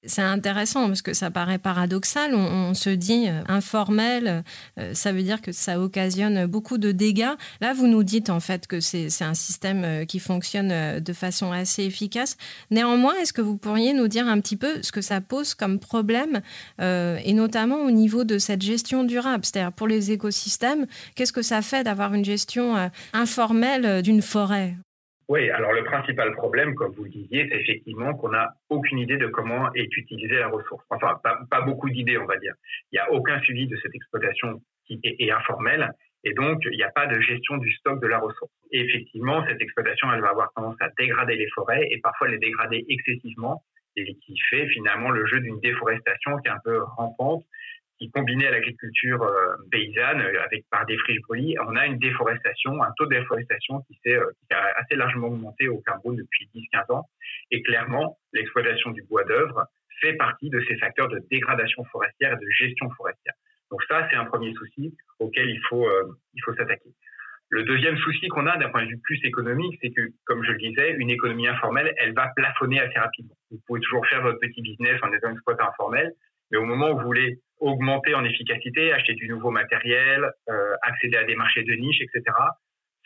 C'est 0.04 0.22
intéressant 0.22 0.86
parce 0.86 1.02
que 1.02 1.12
ça 1.12 1.30
paraît 1.30 1.58
paradoxal. 1.58 2.34
On, 2.34 2.72
se 2.72 2.88
dit 2.88 3.26
euh, 3.28 3.42
informel, 3.48 4.44
euh, 4.78 4.94
ça 4.94 5.12
veut 5.12 5.22
dire 5.22 5.42
que 5.42 5.52
ça 5.52 5.78
occasionne 5.78 6.46
beaucoup 6.46 6.78
de 6.78 6.90
dégâts. 6.90 7.34
Là, 7.60 7.74
vous 7.74 7.86
nous 7.86 8.02
dites 8.02 8.30
en 8.30 8.40
fait 8.40 8.66
que 8.66 8.80
c'est 8.80 9.10
un 9.22 9.34
système 9.34 9.84
euh, 9.84 10.04
qui 10.06 10.18
fonctionne 10.18 11.00
de 11.00 11.12
façon 11.12 11.52
assez 11.52 11.84
efficace. 11.84 12.38
Néanmoins, 12.70 13.12
est-ce 13.16 13.34
que 13.34 13.42
vous 13.42 13.58
pourriez 13.58 13.92
nous 13.92 14.08
dire 14.08 14.26
un 14.26 14.40
petit 14.40 14.56
peu 14.56 14.82
ce 14.82 14.90
que 14.90 15.02
ça 15.02 15.20
pose 15.20 15.52
comme 15.52 15.78
problème, 15.78 16.40
et 16.78 17.32
notamment 17.34 17.82
au 17.82 17.90
niveau 17.90 18.24
de 18.24 18.38
cette 18.38 18.62
gestion 18.62 19.04
durable? 19.04 19.44
C'est-à-dire 19.44 19.72
pour 19.72 19.86
les 19.86 20.12
écosystèmes, 20.12 20.86
qu'est-ce 21.14 21.32
que 21.32 21.42
ça 21.42 21.60
fait 21.60 21.84
d'avoir 21.84 22.14
une 22.14 22.24
gestion 22.24 22.90
informelle 23.12 24.02
d'une 24.02 24.22
forêt? 24.22 24.76
Oui, 25.30 25.48
alors 25.48 25.72
le 25.72 25.84
principal 25.84 26.32
problème, 26.32 26.74
comme 26.74 26.90
vous 26.90 27.04
le 27.04 27.10
disiez, 27.10 27.48
c'est 27.48 27.60
effectivement 27.60 28.14
qu'on 28.14 28.30
n'a 28.30 28.52
aucune 28.68 28.98
idée 28.98 29.16
de 29.16 29.28
comment 29.28 29.72
est 29.74 29.96
utilisée 29.96 30.40
la 30.40 30.48
ressource. 30.48 30.84
Enfin, 30.90 31.20
pas, 31.22 31.60
beaucoup 31.60 31.88
d'idées, 31.88 32.18
on 32.18 32.26
va 32.26 32.36
dire. 32.36 32.52
Il 32.90 32.96
n'y 32.96 32.98
a 32.98 33.12
aucun 33.12 33.40
suivi 33.42 33.68
de 33.68 33.76
cette 33.76 33.94
exploitation 33.94 34.60
qui 34.86 34.98
est, 35.04 35.30
informelle, 35.30 35.92
et 36.24 36.34
donc 36.34 36.58
il 36.64 36.76
n'y 36.76 36.82
a 36.82 36.90
pas 36.90 37.06
de 37.06 37.20
gestion 37.20 37.58
du 37.58 37.72
stock 37.74 38.02
de 38.02 38.08
la 38.08 38.18
ressource. 38.18 38.50
Et 38.72 38.80
effectivement, 38.80 39.46
cette 39.46 39.60
exploitation, 39.62 40.12
elle 40.12 40.20
va 40.20 40.30
avoir 40.30 40.52
tendance 40.52 40.74
à 40.80 40.88
dégrader 40.98 41.36
les 41.36 41.48
forêts 41.50 41.86
et 41.88 42.00
parfois 42.00 42.26
les 42.26 42.38
dégrader 42.38 42.84
excessivement, 42.88 43.62
et 43.94 44.12
qui 44.26 44.34
fait 44.50 44.66
finalement 44.66 45.10
le 45.10 45.24
jeu 45.26 45.38
d'une 45.38 45.60
déforestation 45.60 46.38
qui 46.38 46.48
est 46.48 46.52
un 46.52 46.58
peu 46.64 46.82
rampante 46.82 47.44
qui 48.00 48.10
combiné 48.10 48.46
à 48.46 48.50
l'agriculture 48.50 49.22
euh, 49.22 49.56
paysanne 49.70 50.22
euh, 50.22 50.42
avec 50.42 50.64
par 50.70 50.86
des 50.86 50.96
friches 50.96 51.20
brûlées, 51.28 51.54
on 51.66 51.76
a 51.76 51.86
une 51.86 51.98
déforestation, 51.98 52.82
un 52.82 52.90
taux 52.96 53.04
de 53.04 53.10
déforestation 53.10 53.82
qui, 53.82 53.98
euh, 54.06 54.24
qui 54.48 54.54
a 54.54 54.72
assez 54.78 54.96
largement 54.96 55.28
augmenté 55.28 55.68
au 55.68 55.80
Cameroun 55.82 56.16
depuis 56.16 56.48
10-15 56.54 56.92
ans. 56.94 57.06
Et 57.50 57.62
clairement, 57.62 58.18
l'exploitation 58.32 58.90
du 58.90 59.02
bois 59.02 59.24
d'œuvre 59.24 59.66
fait 60.00 60.14
partie 60.14 60.48
de 60.48 60.64
ces 60.66 60.78
facteurs 60.78 61.08
de 61.08 61.20
dégradation 61.30 61.84
forestière 61.84 62.32
et 62.32 62.36
de 62.36 62.50
gestion 62.58 62.88
forestière. 62.96 63.34
Donc 63.70 63.82
ça, 63.84 64.08
c'est 64.10 64.16
un 64.16 64.24
premier 64.24 64.54
souci 64.54 64.96
auquel 65.18 65.50
il 65.50 65.60
faut, 65.68 65.86
il 66.34 66.42
faut 66.42 66.54
s'attaquer. 66.54 66.90
Le 67.50 67.64
deuxième 67.64 67.98
souci 67.98 68.28
qu'on 68.28 68.46
a 68.46 68.56
d'un 68.56 68.70
point 68.70 68.84
de 68.84 68.88
vue 68.88 69.00
plus 69.02 69.20
économique, 69.24 69.78
c'est 69.82 69.90
que, 69.90 70.08
comme 70.24 70.42
je 70.44 70.52
le 70.52 70.58
disais, 70.58 70.92
une 70.92 71.10
économie 71.10 71.48
informelle, 71.48 71.92
elle 71.98 72.14
va 72.14 72.28
plafonner 72.34 72.80
assez 72.80 72.98
rapidement. 72.98 73.34
Vous 73.50 73.60
pouvez 73.66 73.80
toujours 73.80 74.06
faire 74.06 74.22
votre 74.22 74.38
petit 74.38 74.62
business 74.62 74.98
en 75.02 75.12
étant 75.12 75.30
exploitant 75.32 75.68
informel, 75.68 76.12
mais 76.50 76.58
au 76.58 76.64
moment 76.64 76.90
où 76.90 76.98
vous 76.98 77.04
voulez 77.04 77.38
augmenter 77.60 78.14
en 78.14 78.24
efficacité, 78.24 78.92
acheter 78.92 79.14
du 79.14 79.28
nouveau 79.28 79.50
matériel, 79.50 80.30
euh, 80.48 80.74
accéder 80.82 81.16
à 81.16 81.24
des 81.24 81.36
marchés 81.36 81.62
de 81.62 81.72
niche, 81.74 82.00
etc., 82.00 82.22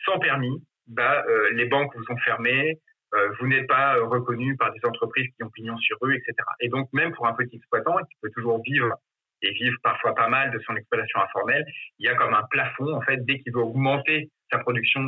sans 0.05 0.17
permis, 0.19 0.63
bah, 0.87 1.23
euh, 1.27 1.51
les 1.53 1.65
banques 1.65 1.95
vous 1.95 2.05
ont 2.09 2.17
fermé, 2.17 2.79
euh, 3.13 3.29
vous 3.39 3.47
n'êtes 3.47 3.67
pas 3.67 3.95
reconnu 3.95 4.55
par 4.57 4.71
des 4.73 4.79
entreprises 4.85 5.27
qui 5.35 5.43
ont 5.43 5.49
pignon 5.49 5.77
sur 5.77 5.97
rue, 6.01 6.15
etc. 6.15 6.33
Et 6.61 6.69
donc, 6.69 6.89
même 6.93 7.13
pour 7.13 7.27
un 7.27 7.33
petit 7.33 7.57
exploitant 7.57 7.97
qui 7.97 8.15
peut 8.21 8.31
toujours 8.31 8.61
vivre 8.63 8.93
et 9.41 9.51
vivre 9.51 9.77
parfois 9.83 10.15
pas 10.15 10.29
mal 10.29 10.51
de 10.51 10.59
son 10.59 10.75
exploitation 10.75 11.19
informelle, 11.21 11.65
il 11.99 12.05
y 12.05 12.09
a 12.09 12.15
comme 12.15 12.33
un 12.33 12.43
plafond, 12.49 12.93
en 12.93 13.01
fait, 13.01 13.23
dès 13.25 13.39
qu'il 13.39 13.53
veut 13.53 13.61
augmenter 13.61 14.29
sa 14.51 14.59
production, 14.59 15.01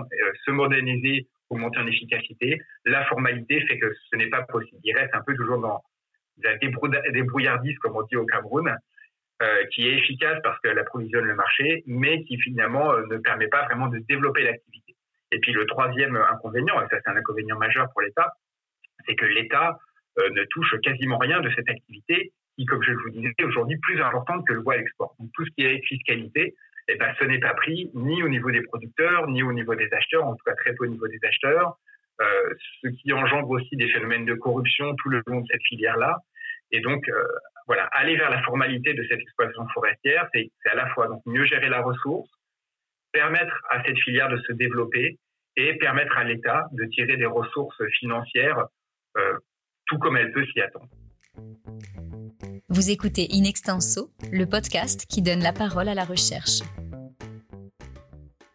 se 0.46 0.52
moderniser, 0.52 1.28
augmenter 1.50 1.80
en 1.80 1.88
efficacité, 1.88 2.60
la 2.86 3.06
formalité 3.06 3.62
fait 3.68 3.80
que 3.80 3.92
ce 4.12 4.18
n'est 4.18 4.30
pas 4.30 4.44
possible. 4.44 4.80
Il 4.84 4.96
reste 4.96 5.14
un 5.14 5.22
peu 5.26 5.36
toujours 5.36 5.60
dans 5.60 5.82
la 6.44 6.58
débrouillardise, 6.58 7.78
comme 7.80 7.96
on 7.96 8.04
dit 8.04 8.16
au 8.16 8.26
Cameroun, 8.26 8.76
euh, 9.42 9.66
qui 9.72 9.88
est 9.88 9.98
efficace 9.98 10.40
parce 10.44 10.60
qu'elle 10.62 10.80
approvisionne 10.80 11.26
le 11.26 11.36
marché, 11.36 11.84
mais 11.86 12.24
qui 12.24 12.40
finalement 12.40 12.94
euh, 12.94 13.06
ne 13.08 13.18
permet 13.18 13.48
pas 13.48 13.66
vraiment 13.66 13.88
de 13.88 14.00
développer 14.00 14.44
l'activité. 14.44 14.96
Et 15.32 15.40
puis 15.40 15.52
le 15.52 15.66
troisième 15.68 16.16
inconvénient, 16.16 16.82
et 16.82 16.88
ça 16.90 16.98
c'est 17.04 17.12
un 17.12 17.16
inconvénient 17.16 17.58
majeur 17.58 17.88
pour 17.92 18.02
l'État, 18.02 18.34
c'est 19.06 19.16
que 19.16 19.26
l'État 19.26 19.78
euh, 20.20 20.30
ne 20.32 20.44
touche 20.46 20.76
quasiment 20.82 21.20
rien 21.20 21.40
de 21.42 21.52
cette 21.52 21.70
activité 21.70 22.32
qui, 22.58 22.66
comme 22.66 22.82
je 22.82 22.94
vous 22.94 23.10
disais, 23.12 23.32
est 23.38 23.44
aujourd'hui 23.44 23.78
plus 23.84 24.02
importante 24.02 24.48
que 24.48 24.54
le 24.54 24.62
bois 24.62 24.74
à 24.74 24.78
l'export. 24.78 25.16
Tout 25.36 25.46
ce 25.46 25.52
qui 25.52 25.64
est 25.66 25.82
fiscalité, 25.86 26.56
eh 26.88 26.96
ben, 26.96 27.14
ce 27.20 27.26
n'est 27.26 27.40
pas 27.40 27.54
pris 27.54 27.92
ni 27.94 28.24
au 28.24 28.30
niveau 28.30 28.50
des 28.50 28.62
producteurs, 28.62 29.28
ni 29.28 29.44
au 29.44 29.54
niveau 29.54 29.76
des 29.76 29.94
acheteurs, 29.94 30.26
en 30.26 30.34
tout 30.34 30.44
cas 30.46 30.56
très 30.56 30.74
peu 30.74 30.86
au 30.86 30.90
niveau 30.90 31.08
des 31.08 31.20
acheteurs, 31.24 31.78
euh, 32.22 32.54
ce 32.82 32.88
qui 32.90 33.14
engendre 33.14 33.50
aussi 33.50 33.76
des 33.76 33.92
phénomènes 33.92 34.26
de 34.26 34.34
corruption 34.34 34.96
tout 34.96 35.10
le 35.10 35.22
long 35.28 35.42
de 35.42 35.48
cette 35.52 35.62
filière-là. 35.68 36.18
Et 36.72 36.82
donc, 36.82 37.08
euh, 37.10 37.24
voilà, 37.68 37.86
aller 37.92 38.16
vers 38.16 38.30
la 38.30 38.42
formalité 38.44 38.94
de 38.94 39.06
cette 39.08 39.20
exploitation 39.20 39.68
forestière, 39.74 40.28
c'est 40.34 40.50
à 40.66 40.76
la 40.76 40.90
fois 40.90 41.08
donc 41.08 41.22
mieux 41.26 41.46
gérer 41.46 41.70
la 41.70 41.82
ressource, 41.82 42.30
permettre 43.12 43.62
à 43.70 43.84
cette 43.84 43.98
filière 44.00 44.30
de 44.30 44.38
se 44.38 44.54
développer 44.54 45.18
et 45.56 45.76
permettre 45.76 46.18
à 46.18 46.24
l'État 46.24 46.68
de 46.72 46.86
tirer 46.86 47.18
des 47.18 47.26
ressources 47.26 47.82
financières 48.00 48.66
euh, 49.18 49.38
tout 49.88 49.98
comme 50.00 50.18
elle 50.18 50.32
peut 50.32 50.46
s'y 50.46 50.62
attendre. 50.62 50.90
Vous 52.70 52.90
écoutez 52.90 53.28
In 53.32 53.44
Extenso, 53.46 54.10
le 54.32 54.46
podcast 54.46 55.06
qui 55.08 55.22
donne 55.22 55.42
la 55.42 55.54
parole 55.54 55.88
à 55.88 55.96
la 55.96 56.04
recherche. 56.04 56.62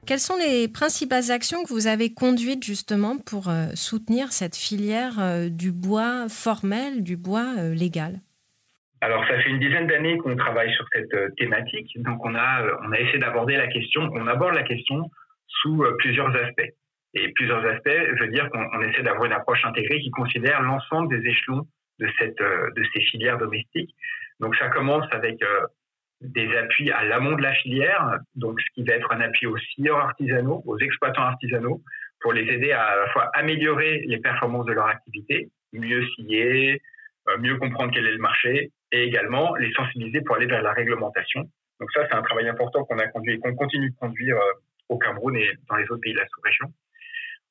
Quelles 0.04 0.18
sont 0.18 0.36
les 0.36 0.66
principales 0.66 1.30
actions 1.30 1.62
que 1.62 1.72
vous 1.72 1.86
avez 1.86 2.12
conduites 2.12 2.64
justement 2.64 3.18
pour 3.18 3.48
euh, 3.48 3.68
soutenir 3.76 4.32
cette 4.32 4.56
filière 4.56 5.20
euh, 5.20 5.48
du 5.48 5.70
bois 5.70 6.28
formel, 6.28 7.04
du 7.04 7.16
bois 7.16 7.54
euh, 7.56 7.72
légal? 7.72 8.18
Alors, 9.00 9.24
ça 9.28 9.38
fait 9.40 9.48
une 9.48 9.60
dizaine 9.60 9.86
d'années 9.86 10.18
qu'on 10.18 10.34
travaille 10.34 10.72
sur 10.74 10.84
cette 10.92 11.36
thématique. 11.36 11.90
Donc, 12.02 12.24
on 12.24 12.34
a, 12.34 12.64
on 12.82 12.90
a 12.90 12.98
essayé 12.98 13.18
d'aborder 13.18 13.56
la 13.56 13.68
question, 13.68 14.10
on 14.12 14.26
aborde 14.26 14.54
la 14.54 14.64
question 14.64 15.08
sous 15.46 15.84
plusieurs 15.98 16.34
aspects. 16.34 16.70
Et 17.14 17.28
plusieurs 17.32 17.64
aspects 17.64 18.00
veut 18.20 18.28
dire 18.28 18.48
qu'on 18.50 18.80
essaie 18.82 19.02
d'avoir 19.02 19.24
une 19.24 19.32
approche 19.32 19.64
intégrée 19.64 20.00
qui 20.00 20.10
considère 20.10 20.62
l'ensemble 20.62 21.16
des 21.16 21.28
échelons 21.28 21.66
de, 21.98 22.08
cette, 22.18 22.38
de 22.38 22.82
ces 22.94 23.00
filières 23.00 23.38
domestiques. 23.38 23.92
Donc, 24.38 24.54
ça 24.54 24.68
commence 24.68 25.04
avec 25.10 25.40
des 26.22 26.56
appuis 26.56 26.90
à 26.90 27.04
l'amont 27.04 27.36
de 27.36 27.42
la 27.42 27.52
filière, 27.54 28.18
donc 28.34 28.60
ce 28.60 28.66
qui 28.74 28.84
va 28.84 28.94
être 28.94 29.12
un 29.12 29.20
appui 29.20 29.46
aux 29.46 29.58
scieurs 29.58 29.98
artisanaux, 29.98 30.62
aux 30.66 30.78
exploitants 30.78 31.22
artisanaux, 31.22 31.82
pour 32.20 32.32
les 32.32 32.42
aider 32.42 32.72
à, 32.72 32.82
à 32.82 32.96
la 32.96 33.08
fois 33.08 33.30
améliorer 33.34 34.04
les 34.06 34.18
performances 34.18 34.66
de 34.66 34.72
leur 34.72 34.86
activité, 34.86 35.48
mieux 35.72 36.04
scier, 36.14 36.80
euh, 37.28 37.38
mieux 37.38 37.56
comprendre 37.56 37.92
quel 37.92 38.06
est 38.06 38.12
le 38.12 38.18
marché, 38.18 38.70
et 38.92 39.02
également 39.04 39.54
les 39.56 39.72
sensibiliser 39.72 40.20
pour 40.22 40.36
aller 40.36 40.46
vers 40.46 40.62
la 40.62 40.72
réglementation. 40.72 41.42
Donc 41.80 41.90
ça, 41.92 42.06
c'est 42.08 42.14
un 42.14 42.22
travail 42.22 42.48
important 42.48 42.84
qu'on 42.84 42.98
a 42.98 43.08
conduit 43.08 43.34
et 43.34 43.38
qu'on 43.38 43.54
continue 43.54 43.90
de 43.90 43.96
conduire 43.96 44.36
euh, 44.36 44.52
au 44.88 44.98
Cameroun 44.98 45.36
et 45.36 45.50
dans 45.68 45.76
les 45.76 45.84
autres 45.84 46.00
pays 46.00 46.12
de 46.12 46.18
la 46.18 46.26
sous-région. 46.28 46.72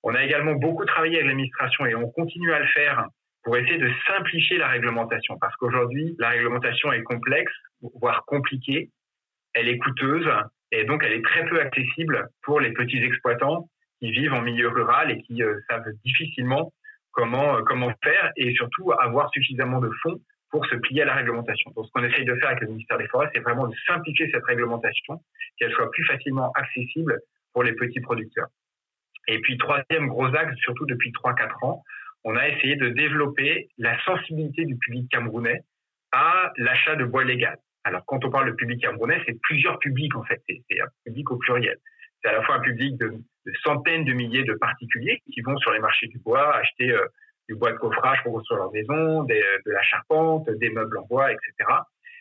On 0.03 0.15
a 0.15 0.23
également 0.23 0.53
beaucoup 0.53 0.85
travaillé 0.85 1.15
avec 1.15 1.27
l'administration 1.27 1.85
et 1.85 1.95
on 1.95 2.09
continue 2.09 2.53
à 2.53 2.59
le 2.59 2.67
faire 2.67 3.07
pour 3.43 3.57
essayer 3.57 3.77
de 3.77 3.91
simplifier 4.07 4.57
la 4.57 4.67
réglementation. 4.67 5.37
Parce 5.39 5.55
qu'aujourd'hui, 5.55 6.15
la 6.19 6.29
réglementation 6.29 6.91
est 6.91 7.03
complexe, 7.03 7.51
voire 7.99 8.23
compliquée, 8.25 8.89
elle 9.53 9.67
est 9.67 9.77
coûteuse 9.77 10.29
et 10.71 10.85
donc 10.85 11.03
elle 11.03 11.13
est 11.13 11.25
très 11.25 11.45
peu 11.45 11.59
accessible 11.59 12.29
pour 12.43 12.59
les 12.59 12.71
petits 12.71 13.03
exploitants 13.03 13.67
qui 13.99 14.11
vivent 14.11 14.33
en 14.33 14.41
milieu 14.41 14.69
rural 14.69 15.11
et 15.11 15.21
qui 15.23 15.43
euh, 15.43 15.59
savent 15.69 15.91
difficilement 16.05 16.71
comment, 17.11 17.57
euh, 17.57 17.61
comment 17.63 17.91
faire 18.03 18.31
et 18.37 18.53
surtout 18.55 18.91
avoir 18.93 19.29
suffisamment 19.31 19.79
de 19.79 19.91
fonds 20.01 20.19
pour 20.49 20.65
se 20.65 20.75
plier 20.75 21.03
à 21.03 21.05
la 21.05 21.15
réglementation. 21.15 21.71
Donc 21.75 21.85
ce 21.87 21.91
qu'on 21.91 22.03
essaye 22.03 22.25
de 22.25 22.35
faire 22.35 22.49
avec 22.49 22.61
le 22.61 22.67
ministère 22.67 22.97
des 22.97 23.07
Forêts, 23.07 23.29
c'est 23.33 23.39
vraiment 23.39 23.67
de 23.67 23.75
simplifier 23.87 24.29
cette 24.31 24.43
réglementation, 24.45 25.21
qu'elle 25.57 25.71
soit 25.71 25.89
plus 25.91 26.05
facilement 26.05 26.51
accessible 26.53 27.19
pour 27.53 27.63
les 27.63 27.73
petits 27.73 28.01
producteurs. 28.01 28.47
Et 29.27 29.39
puis 29.39 29.57
troisième 29.57 30.07
gros 30.07 30.27
axe, 30.35 30.55
surtout 30.57 30.85
depuis 30.85 31.11
3-4 31.11 31.65
ans, 31.65 31.83
on 32.23 32.35
a 32.35 32.49
essayé 32.49 32.75
de 32.75 32.89
développer 32.89 33.69
la 33.77 34.01
sensibilité 34.03 34.65
du 34.65 34.77
public 34.77 35.09
camerounais 35.09 35.61
à 36.11 36.51
l'achat 36.57 36.95
de 36.95 37.05
bois 37.05 37.23
légal. 37.23 37.57
Alors, 37.83 38.05
quand 38.05 38.23
on 38.25 38.29
parle 38.29 38.51
de 38.51 38.55
public 38.55 38.81
camerounais, 38.81 39.21
c'est 39.25 39.39
plusieurs 39.41 39.79
publics, 39.79 40.15
en 40.15 40.23
fait. 40.23 40.41
C'est 40.47 40.81
un 40.81 40.87
public 41.05 41.31
au 41.31 41.37
pluriel. 41.37 41.77
C'est 42.21 42.29
à 42.29 42.33
la 42.33 42.43
fois 42.43 42.55
un 42.55 42.59
public 42.59 42.97
de, 42.97 43.13
centaines 43.63 44.05
de 44.05 44.13
milliers 44.13 44.43
de 44.43 44.53
particuliers 44.53 45.21
qui 45.33 45.41
vont 45.41 45.57
sur 45.57 45.71
les 45.71 45.79
marchés 45.79 46.07
du 46.07 46.19
bois 46.19 46.55
acheter 46.55 46.91
euh, 46.91 47.07
du 47.49 47.55
bois 47.55 47.71
de 47.71 47.77
coffrage 47.77 48.21
pour 48.23 48.33
construire 48.33 48.59
leur 48.59 48.71
maison, 48.71 49.23
de 49.23 49.71
la 49.71 49.81
charpente, 49.81 50.47
des 50.49 50.69
meubles 50.69 50.99
en 50.99 51.05
bois, 51.07 51.31
etc. 51.31 51.51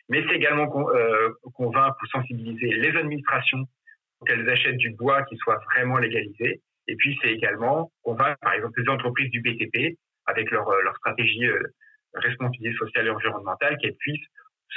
Mais 0.08 0.24
c'est 0.26 0.34
également 0.34 0.68
euh, 0.90 1.28
convaincre 1.54 1.96
ou 2.02 2.06
sensibiliser 2.06 2.68
les 2.68 2.96
administrations 2.96 3.64
pour 4.18 4.26
qu'elles 4.26 4.48
achètent 4.48 4.78
du 4.78 4.90
bois 4.90 5.22
qui 5.24 5.36
soit 5.36 5.60
vraiment 5.72 5.98
légalisé 5.98 6.62
et 6.90 6.96
puis, 6.96 7.16
c'est 7.22 7.30
également 7.30 7.92
convaincre, 8.02 8.36
par 8.40 8.52
exemple, 8.52 8.82
les 8.82 8.88
entreprises 8.90 9.30
du 9.30 9.40
BTP, 9.40 9.96
avec 10.26 10.50
leur, 10.50 10.68
euh, 10.68 10.82
leur 10.82 10.96
stratégie 10.96 11.46
euh, 11.46 11.62
responsabilité 12.14 12.76
sociale 12.76 13.06
et 13.06 13.10
environnementale, 13.10 13.76
qu'elles 13.80 13.94
puissent 13.94 14.26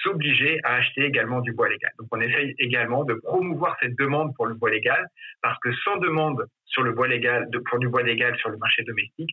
s'obliger 0.04 0.60
à 0.64 0.76
acheter 0.76 1.06
également 1.06 1.42
du 1.42 1.54
bois 1.54 1.70
légal. 1.70 1.92
Donc, 1.98 2.08
on 2.12 2.22
essaye 2.22 2.54
également 2.60 3.04
de 3.04 3.16
promouvoir 3.16 3.76
cette 3.82 3.98
demande 3.98 4.32
pour 4.36 4.46
le 4.46 4.54
bois 4.54 4.70
légal, 4.70 5.08
parce 5.42 5.58
que 5.60 5.74
sans 5.84 5.98
demande 5.98 6.46
sur 6.66 6.84
le 6.84 6.92
bois 6.92 7.08
légal, 7.08 7.50
de, 7.50 7.58
pour 7.58 7.80
du 7.80 7.90
bois 7.90 8.04
légal 8.04 8.38
sur 8.38 8.50
le 8.50 8.58
marché 8.58 8.84
domestique, 8.84 9.32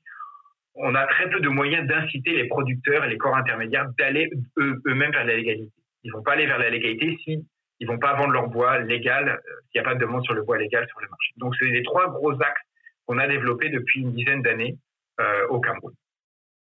on 0.74 0.94
a 0.94 1.06
très 1.06 1.28
peu 1.28 1.40
de 1.40 1.48
moyens 1.50 1.86
d'inciter 1.86 2.32
les 2.32 2.48
producteurs 2.48 3.04
et 3.04 3.10
les 3.10 3.18
corps 3.18 3.36
intermédiaires 3.36 3.90
d'aller 3.98 4.30
eux-mêmes 4.58 5.12
vers 5.12 5.26
la 5.26 5.36
légalité. 5.36 5.72
Ils 6.04 6.12
vont 6.12 6.22
pas 6.22 6.32
aller 6.32 6.46
vers 6.46 6.58
la 6.58 6.70
légalité 6.70 7.18
si 7.24 7.44
ils 7.80 7.86
vont 7.86 7.98
pas 7.98 8.14
vendre 8.14 8.32
leur 8.32 8.48
bois 8.48 8.78
légal 8.78 9.28
euh, 9.28 9.52
s'il 9.70 9.80
n'y 9.80 9.86
a 9.86 9.90
pas 9.90 9.94
de 9.94 10.00
demande 10.00 10.22
sur 10.24 10.34
le 10.34 10.42
bois 10.42 10.58
légal 10.58 10.86
sur 10.88 11.00
le 11.00 11.08
marché. 11.08 11.32
Donc, 11.38 11.54
c'est 11.58 11.64
les 11.66 11.82
trois 11.82 12.08
gros 12.08 12.32
axes 12.32 12.62
qu'on 13.10 13.18
a 13.18 13.26
développé 13.26 13.70
depuis 13.70 14.02
une 14.02 14.12
dizaine 14.12 14.40
d'années 14.40 14.78
euh, 15.20 15.24
au 15.48 15.58
Cameroun. 15.58 15.92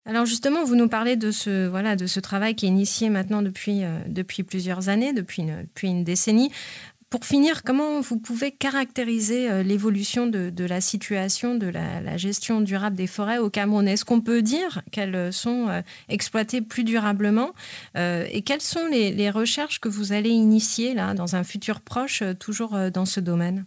Alors 0.06 0.24
justement, 0.24 0.64
vous 0.64 0.74
nous 0.74 0.88
parlez 0.88 1.16
de 1.16 1.30
ce, 1.30 1.68
voilà, 1.68 1.96
de 1.96 2.06
ce 2.06 2.18
travail 2.18 2.54
qui 2.54 2.64
est 2.64 2.70
initié 2.70 3.10
maintenant 3.10 3.42
depuis, 3.42 3.84
euh, 3.84 3.98
depuis 4.06 4.42
plusieurs 4.42 4.88
années, 4.88 5.12
depuis 5.12 5.42
une, 5.42 5.64
depuis 5.64 5.88
une 5.88 6.02
décennie. 6.02 6.50
Pour 7.10 7.26
finir, 7.26 7.62
comment 7.62 8.00
vous 8.00 8.18
pouvez 8.18 8.52
caractériser 8.52 9.50
euh, 9.50 9.62
l'évolution 9.62 10.26
de, 10.26 10.48
de, 10.48 10.64
la 10.64 10.80
situation 10.80 11.56
de 11.56 11.66
la, 11.66 12.16
gestion 12.16 12.62
durable 12.62 12.96
des 12.96 13.06
forêts 13.06 13.36
au 13.36 13.50
Cameroun? 13.50 13.86
Est-ce 13.86 14.06
qu'on 14.06 14.22
peut 14.22 14.40
dire 14.40 14.80
qu'elles 14.92 15.34
sont 15.34 15.82
exploitées 16.08 16.62
plus 16.62 16.84
durablement 16.84 17.52
Et 17.96 18.42
quelles 18.46 18.62
sont 18.62 18.86
les, 18.90 19.12
les, 19.12 19.28
recherches 19.28 19.78
que 19.78 19.90
vous 19.90 20.12
allez 20.12 20.30
initier 20.30 20.94
là, 20.94 21.12
dans 21.12 21.36
un 21.36 21.44
futur 21.44 21.82
proche, 21.82 22.22
toujours 22.38 22.78
dans 22.90 23.04
ce 23.04 23.20
domaine? 23.20 23.66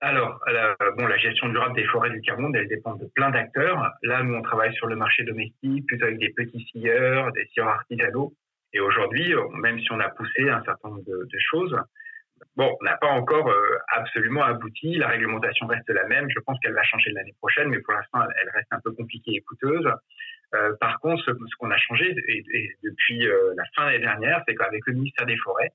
Alors, 0.00 0.40
la, 0.46 0.76
bon, 0.96 1.06
la 1.06 1.18
gestion 1.18 1.48
durable 1.48 1.74
des 1.74 1.84
forêts 1.84 2.10
du 2.10 2.20
Cameroun, 2.22 2.54
elle 2.56 2.68
dépend 2.68 2.94
de 2.94 3.06
plein 3.14 3.30
d'acteurs. 3.30 3.92
Là, 4.02 4.22
nous, 4.22 4.34
on 4.34 4.42
travaille 4.42 4.74
sur 4.74 4.86
le 4.86 4.96
marché 4.96 5.24
domestique, 5.24 5.86
plutôt 5.86 6.06
avec 6.06 6.18
des 6.18 6.30
petits 6.30 6.66
scieurs, 6.70 7.32
des 7.32 7.46
scieurs 7.52 7.68
artisanaux. 7.68 8.32
Et 8.72 8.80
aujourd'hui, 8.80 9.34
même 9.60 9.78
si 9.80 9.92
on 9.92 10.00
a 10.00 10.08
poussé 10.08 10.48
un 10.48 10.62
certain 10.64 10.88
nombre 10.88 11.04
de, 11.04 11.38
choses, 11.38 11.76
Bon, 12.56 12.74
on 12.80 12.84
n'a 12.84 12.96
pas 12.96 13.08
encore 13.08 13.50
euh, 13.50 13.76
absolument 13.88 14.42
abouti. 14.42 14.94
La 14.96 15.08
réglementation 15.08 15.66
reste 15.66 15.88
la 15.90 16.06
même. 16.06 16.26
Je 16.30 16.40
pense 16.40 16.58
qu'elle 16.60 16.72
va 16.72 16.82
changer 16.82 17.10
l'année 17.10 17.34
prochaine, 17.38 17.68
mais 17.68 17.80
pour 17.80 17.92
l'instant, 17.92 18.20
elle 18.40 18.48
reste 18.54 18.68
un 18.70 18.80
peu 18.80 18.92
compliquée 18.92 19.32
et 19.34 19.40
coûteuse. 19.42 19.86
Euh, 20.54 20.72
par 20.80 20.98
contre, 21.00 21.22
ce, 21.22 21.56
qu'on 21.58 21.70
a 21.70 21.76
changé 21.76 22.14
et, 22.28 22.76
depuis 22.82 23.26
euh, 23.26 23.52
la 23.56 23.64
fin 23.76 23.86
de 23.86 23.90
l'année 23.92 24.04
dernière, 24.04 24.42
c'est 24.48 24.54
qu'avec 24.54 24.80
le 24.86 24.94
ministère 24.94 25.26
des 25.26 25.36
Forêts, 25.36 25.70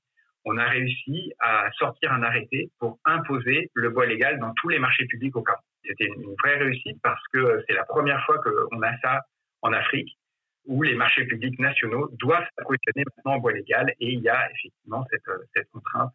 on 0.46 0.56
a 0.58 0.64
réussi 0.64 1.32
à 1.40 1.68
sortir 1.72 2.12
un 2.12 2.22
arrêté 2.22 2.70
pour 2.78 2.98
imposer 3.04 3.68
le 3.74 3.90
bois 3.90 4.06
légal 4.06 4.38
dans 4.38 4.52
tous 4.54 4.68
les 4.68 4.78
marchés 4.78 5.04
publics 5.06 5.36
au 5.36 5.42
Cameroun. 5.42 5.62
C'était 5.84 6.06
une, 6.06 6.34
vraie 6.42 6.56
réussite 6.56 6.98
parce 7.02 7.22
que 7.32 7.62
c'est 7.66 7.74
la 7.74 7.84
première 7.84 8.24
fois 8.24 8.38
qu'on 8.38 8.82
a 8.82 8.98
ça 9.02 9.20
en 9.62 9.72
Afrique 9.72 10.16
où 10.64 10.82
les 10.82 10.94
marchés 10.94 11.24
publics 11.26 11.58
nationaux 11.58 12.08
doivent 12.18 12.46
s'approvisionner 12.56 13.04
maintenant 13.04 13.36
en 13.36 13.38
bois 13.38 13.52
légal 13.52 13.92
et 14.00 14.12
il 14.12 14.20
y 14.20 14.28
a 14.28 14.48
effectivement 14.50 15.04
cette, 15.10 15.22
cette 15.54 15.68
contrainte 15.70 16.12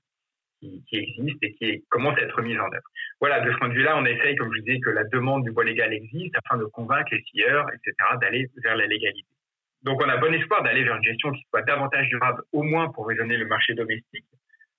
qui, 0.60 0.84
existe 0.92 1.42
et 1.42 1.54
qui 1.56 1.86
commence 1.90 2.18
à 2.18 2.22
être 2.22 2.42
mise 2.42 2.60
en 2.60 2.66
œuvre. 2.66 2.90
Voilà, 3.20 3.42
de 3.42 3.52
ce 3.52 3.58
point 3.58 3.70
de 3.70 3.74
vue-là, 3.74 3.98
on 3.98 4.06
essaye, 4.06 4.36
comme 4.36 4.54
je 4.54 4.60
vous 4.60 4.66
disais, 4.66 4.80
que 4.80 4.90
la 4.92 5.04
demande 5.06 5.44
du 5.44 5.52
bois 5.52 5.64
légal 5.64 5.94
existe 5.94 6.36
afin 6.46 6.58
de 6.58 6.66
convaincre 6.66 7.10
les 7.12 7.24
scieurs, 7.24 7.66
etc., 7.74 7.94
d'aller 8.22 8.48
vers 8.64 8.76
la 8.76 8.86
légalité. 8.86 9.26
Donc, 9.84 10.02
on 10.04 10.10
a 10.10 10.18
bon 10.18 10.34
espoir 10.34 10.64
d'aller 10.64 10.84
vers 10.84 10.96
une 10.96 11.04
gestion 11.04 11.32
qui 11.32 11.44
soit 11.50 11.64
davantage 11.64 12.08
durable, 12.10 12.44
au 12.52 12.64
moins 12.64 12.90
pour 12.90 13.08
raisonner 13.08 13.38
le 13.38 13.46
marché 13.46 13.74
domestique. 13.74 14.26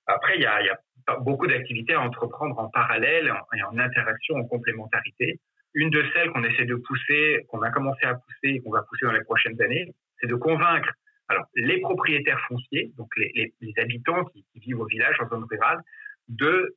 Après, 0.07 0.37
il 0.37 0.43
y 0.43 0.47
a, 0.47 0.79
beaucoup 1.21 1.49
d'activités 1.49 1.95
à 1.95 2.01
entreprendre 2.01 2.57
en 2.59 2.69
parallèle 2.69 3.33
et 3.55 3.62
en 3.65 3.79
interaction, 3.79 4.37
en 4.37 4.45
complémentarité. 4.45 5.41
Une 5.75 5.91
de 5.91 6.05
celles 6.12 6.31
qu'on 6.31 6.45
essaie 6.45 6.65
de 6.65 6.77
pousser, 6.77 7.45
qu'on 7.49 7.62
a 7.62 7.71
commencé 7.71 8.05
à 8.05 8.15
pousser 8.15 8.55
et 8.55 8.61
qu'on 8.61 8.71
va 8.71 8.83
pousser 8.83 9.07
dans 9.07 9.12
les 9.12 9.25
prochaines 9.25 9.61
années, 9.61 9.93
c'est 10.21 10.29
de 10.29 10.37
convaincre 10.37 10.93
alors, 11.29 11.47
les 11.55 11.81
propriétaires 11.81 12.41
fonciers, 12.47 12.93
donc 12.99 13.09
les 13.17 13.73
habitants 13.79 14.25
qui, 14.27 14.45
qui, 14.53 14.61
vivent 14.61 14.81
au 14.81 14.87
village, 14.87 15.17
en 15.21 15.29
zone 15.29 15.47
rurale, 15.51 15.81
de 16.29 16.77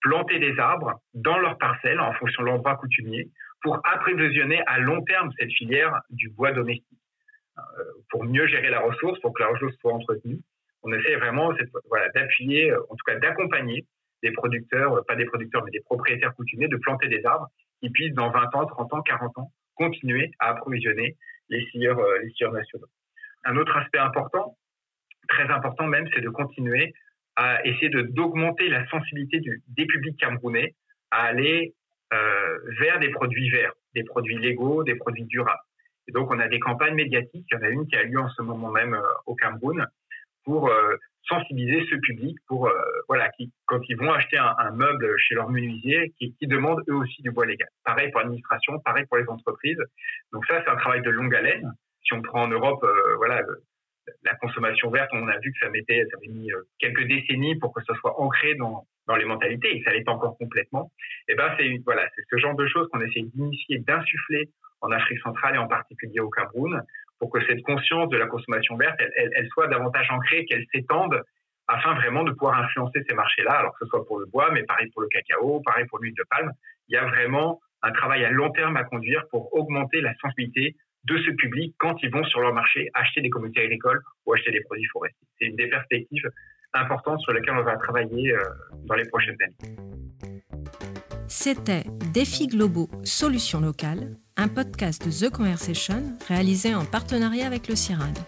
planter 0.00 0.38
des 0.38 0.58
arbres 0.58 1.00
dans 1.14 1.38
leurs 1.38 1.58
parcelles 1.58 2.00
en 2.00 2.12
fonction 2.12 2.42
de 2.42 2.48
l'endroit 2.48 2.76
coutumier 2.76 3.30
pour 3.62 3.80
approvisionner 3.84 4.62
à 4.66 4.78
long 4.78 5.02
terme 5.02 5.30
cette 5.38 5.50
filière 5.50 6.02
du 6.10 6.28
bois 6.28 6.52
domestique. 6.52 7.00
Euh, 7.58 7.84
pour 8.10 8.24
mieux 8.24 8.46
gérer 8.46 8.68
la 8.68 8.80
ressource, 8.80 9.18
pour 9.20 9.32
que 9.32 9.42
la 9.42 9.48
ressource 9.48 9.74
soit 9.76 9.92
entretenue, 9.92 10.40
on 10.82 10.92
essaie 10.92 11.16
vraiment 11.16 11.52
voilà, 11.88 12.08
d'appuyer, 12.10 12.70
euh, 12.70 12.82
en 12.90 12.96
tout 12.96 13.04
cas 13.06 13.16
d'accompagner 13.16 13.86
des 14.22 14.30
producteurs, 14.32 14.92
euh, 14.92 15.02
pas 15.02 15.16
des 15.16 15.24
producteurs, 15.24 15.64
mais 15.64 15.70
des 15.70 15.80
propriétaires 15.80 16.34
coutumiers, 16.34 16.68
de 16.68 16.76
planter 16.76 17.08
des 17.08 17.24
arbres 17.24 17.48
qui 17.80 17.90
puissent 17.90 18.14
dans 18.14 18.30
20 18.30 18.54
ans, 18.54 18.66
30 18.66 18.94
ans, 18.94 19.02
40 19.02 19.38
ans 19.38 19.52
continuer 19.74 20.30
à 20.38 20.50
approvisionner 20.50 21.16
les 21.48 21.64
scieurs, 21.70 21.98
nationaux. 22.52 22.88
Un 23.44 23.56
autre 23.56 23.76
aspect 23.76 23.98
important, 23.98 24.56
très 25.28 25.44
important 25.44 25.86
même, 25.86 26.08
c'est 26.14 26.20
de 26.20 26.28
continuer 26.28 26.92
à 27.36 27.64
essayer 27.66 27.90
d'augmenter 27.90 28.68
la 28.68 28.86
sensibilité 28.88 29.40
des 29.40 29.86
publics 29.86 30.18
camerounais 30.18 30.74
à 31.10 31.24
aller 31.24 31.74
vers 32.10 32.98
des 33.00 33.10
produits 33.10 33.50
verts, 33.50 33.74
des 33.94 34.04
produits 34.04 34.38
légaux, 34.38 34.82
des 34.82 34.94
produits 34.94 35.26
durables. 35.26 35.60
Et 36.08 36.12
donc, 36.12 36.30
on 36.30 36.38
a 36.38 36.48
des 36.48 36.60
campagnes 36.60 36.94
médiatiques. 36.94 37.46
Il 37.50 37.54
y 37.54 37.58
en 37.58 37.62
a 37.62 37.68
une 37.68 37.86
qui 37.86 37.96
a 37.96 38.02
lieu 38.02 38.18
en 38.18 38.28
ce 38.30 38.42
moment 38.42 38.70
même 38.70 38.94
euh, 38.94 39.02
au 39.26 39.34
Cameroun 39.34 39.86
pour 40.44 40.68
euh, 40.68 40.96
sensibiliser 41.28 41.84
ce 41.90 41.96
public 41.96 42.36
pour, 42.46 42.68
euh, 42.68 42.72
voilà, 43.08 43.28
qui, 43.30 43.52
quand 43.66 43.80
ils 43.88 43.96
vont 43.96 44.12
acheter 44.12 44.38
un, 44.38 44.70
meuble 44.70 45.12
chez 45.18 45.34
leur 45.34 45.50
menuisier, 45.50 46.12
qui, 46.18 46.34
demandent 46.42 46.82
eux 46.88 46.94
aussi 46.94 47.20
du 47.22 47.32
bois 47.32 47.46
légal. 47.46 47.68
Pareil 47.84 48.12
pour 48.12 48.20
l'administration, 48.20 48.78
pareil 48.80 49.04
pour 49.06 49.16
les 49.16 49.28
entreprises. 49.28 49.82
Donc 50.32 50.46
ça, 50.46 50.62
c'est 50.62 50.70
un 50.70 50.76
travail 50.76 51.02
de 51.02 51.10
longue 51.10 51.34
haleine 51.34 51.72
si 52.04 52.14
on 52.14 52.22
prend 52.22 52.44
en 52.44 52.48
Europe, 52.48 52.86
voilà, 53.16 53.42
la 54.22 54.36
consommation 54.36 54.90
verte, 54.90 55.10
on 55.12 55.26
a 55.26 55.36
vu 55.38 55.50
que 55.50 55.58
ça 55.58 55.68
mettait, 55.70 56.04
ça 56.08 56.18
avait 56.18 56.32
mis 56.32 56.52
quelques 56.78 57.04
décennies 57.08 57.56
pour 57.56 57.74
que 57.74 57.82
ça 57.82 57.94
soit 57.94 58.20
ancré 58.20 58.54
dans, 58.54 58.86
dans 59.06 59.16
les 59.16 59.24
mentalités 59.24 59.76
et 59.76 59.82
ça 59.84 59.92
l'est 59.92 60.08
encore 60.08 60.36
complètement. 60.38 60.90
Et 61.28 61.34
ben 61.34 61.54
c'est 61.58 61.80
voilà, 61.84 62.08
c'est 62.14 62.22
ce 62.30 62.38
genre 62.38 62.56
de 62.56 62.66
choses 62.66 62.88
qu'on 62.92 63.00
essaie 63.00 63.22
d'initier, 63.22 63.78
d'insuffler 63.78 64.48
en 64.80 64.90
Afrique 64.90 65.20
centrale 65.20 65.54
et 65.54 65.58
en 65.58 65.68
particulier 65.68 66.20
au 66.20 66.30
Cameroun, 66.30 66.82
pour 67.18 67.30
que 67.30 67.44
cette 67.46 67.62
conscience 67.62 68.08
de 68.10 68.16
la 68.16 68.26
consommation 68.26 68.76
verte, 68.76 68.96
elle, 68.98 69.12
elle, 69.16 69.30
elle 69.34 69.48
soit 69.48 69.68
davantage 69.68 70.10
ancrée, 70.10 70.44
qu'elle 70.44 70.64
s'étende, 70.72 71.22
afin 71.68 71.94
vraiment 71.94 72.24
de 72.24 72.32
pouvoir 72.32 72.58
influencer 72.62 73.02
ces 73.08 73.14
marchés-là, 73.14 73.52
alors 73.52 73.72
que 73.72 73.84
ce 73.84 73.86
soit 73.86 74.04
pour 74.06 74.18
le 74.18 74.26
bois, 74.26 74.50
mais 74.52 74.62
pareil 74.64 74.90
pour 74.92 75.02
le 75.02 75.08
cacao, 75.08 75.60
pareil 75.64 75.86
pour 75.86 75.98
l'huile 75.98 76.14
de 76.14 76.24
palme. 76.30 76.52
Il 76.88 76.94
y 76.94 76.96
a 76.96 77.04
vraiment 77.06 77.60
un 77.82 77.92
travail 77.92 78.24
à 78.24 78.30
long 78.30 78.50
terme 78.50 78.76
à 78.76 78.84
conduire 78.84 79.24
pour 79.30 79.52
augmenter 79.54 80.00
la 80.00 80.14
sensibilité 80.16 80.76
de 81.04 81.18
ce 81.18 81.30
public 81.30 81.74
quand 81.78 82.02
ils 82.02 82.10
vont 82.10 82.24
sur 82.24 82.40
leur 82.40 82.52
marché 82.52 82.90
acheter 82.94 83.20
des 83.20 83.30
communautés 83.30 83.62
agricoles 83.62 84.00
ou 84.24 84.34
acheter 84.34 84.50
des 84.50 84.60
produits 84.62 84.86
forestiers. 84.86 85.26
C'est 85.38 85.46
une 85.46 85.56
des 85.56 85.68
perspectives 85.68 86.28
importantes 86.74 87.20
sur 87.20 87.32
lesquelles 87.32 87.56
on 87.56 87.62
va 87.62 87.76
travailler 87.76 88.32
euh, 88.32 88.44
dans 88.84 88.94
les 88.94 89.04
prochaines 89.08 89.36
années. 89.40 89.76
C'était 91.28 91.84
Défis 92.12 92.46
globaux, 92.46 92.88
solutions 93.04 93.60
locales, 93.60 94.16
un 94.36 94.48
podcast 94.48 95.04
de 95.04 95.10
The 95.10 95.30
Conversation 95.30 96.02
réalisé 96.28 96.74
en 96.74 96.84
partenariat 96.84 97.46
avec 97.46 97.68
le 97.68 97.74
CIRAD. 97.74 98.18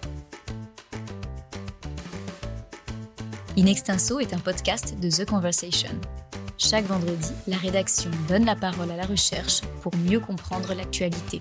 In 3.57 3.67
Extenso 3.67 4.21
est 4.21 4.33
un 4.35 4.39
podcast 4.39 4.99
de 5.01 5.11
The 5.11 5.29
Conversation. 5.29 5.91
Chaque 6.59 6.85
vendredi, 6.85 7.33
la 7.47 7.57
rédaction 7.57 8.11
donne 8.29 8.45
la 8.45 8.57
parole 8.57 8.91
à 8.91 8.97
la 8.97 9.07
recherche 9.07 9.63
pour 9.83 9.95
mieux 9.97 10.21
comprendre 10.21 10.75
l'actualité. 10.75 11.41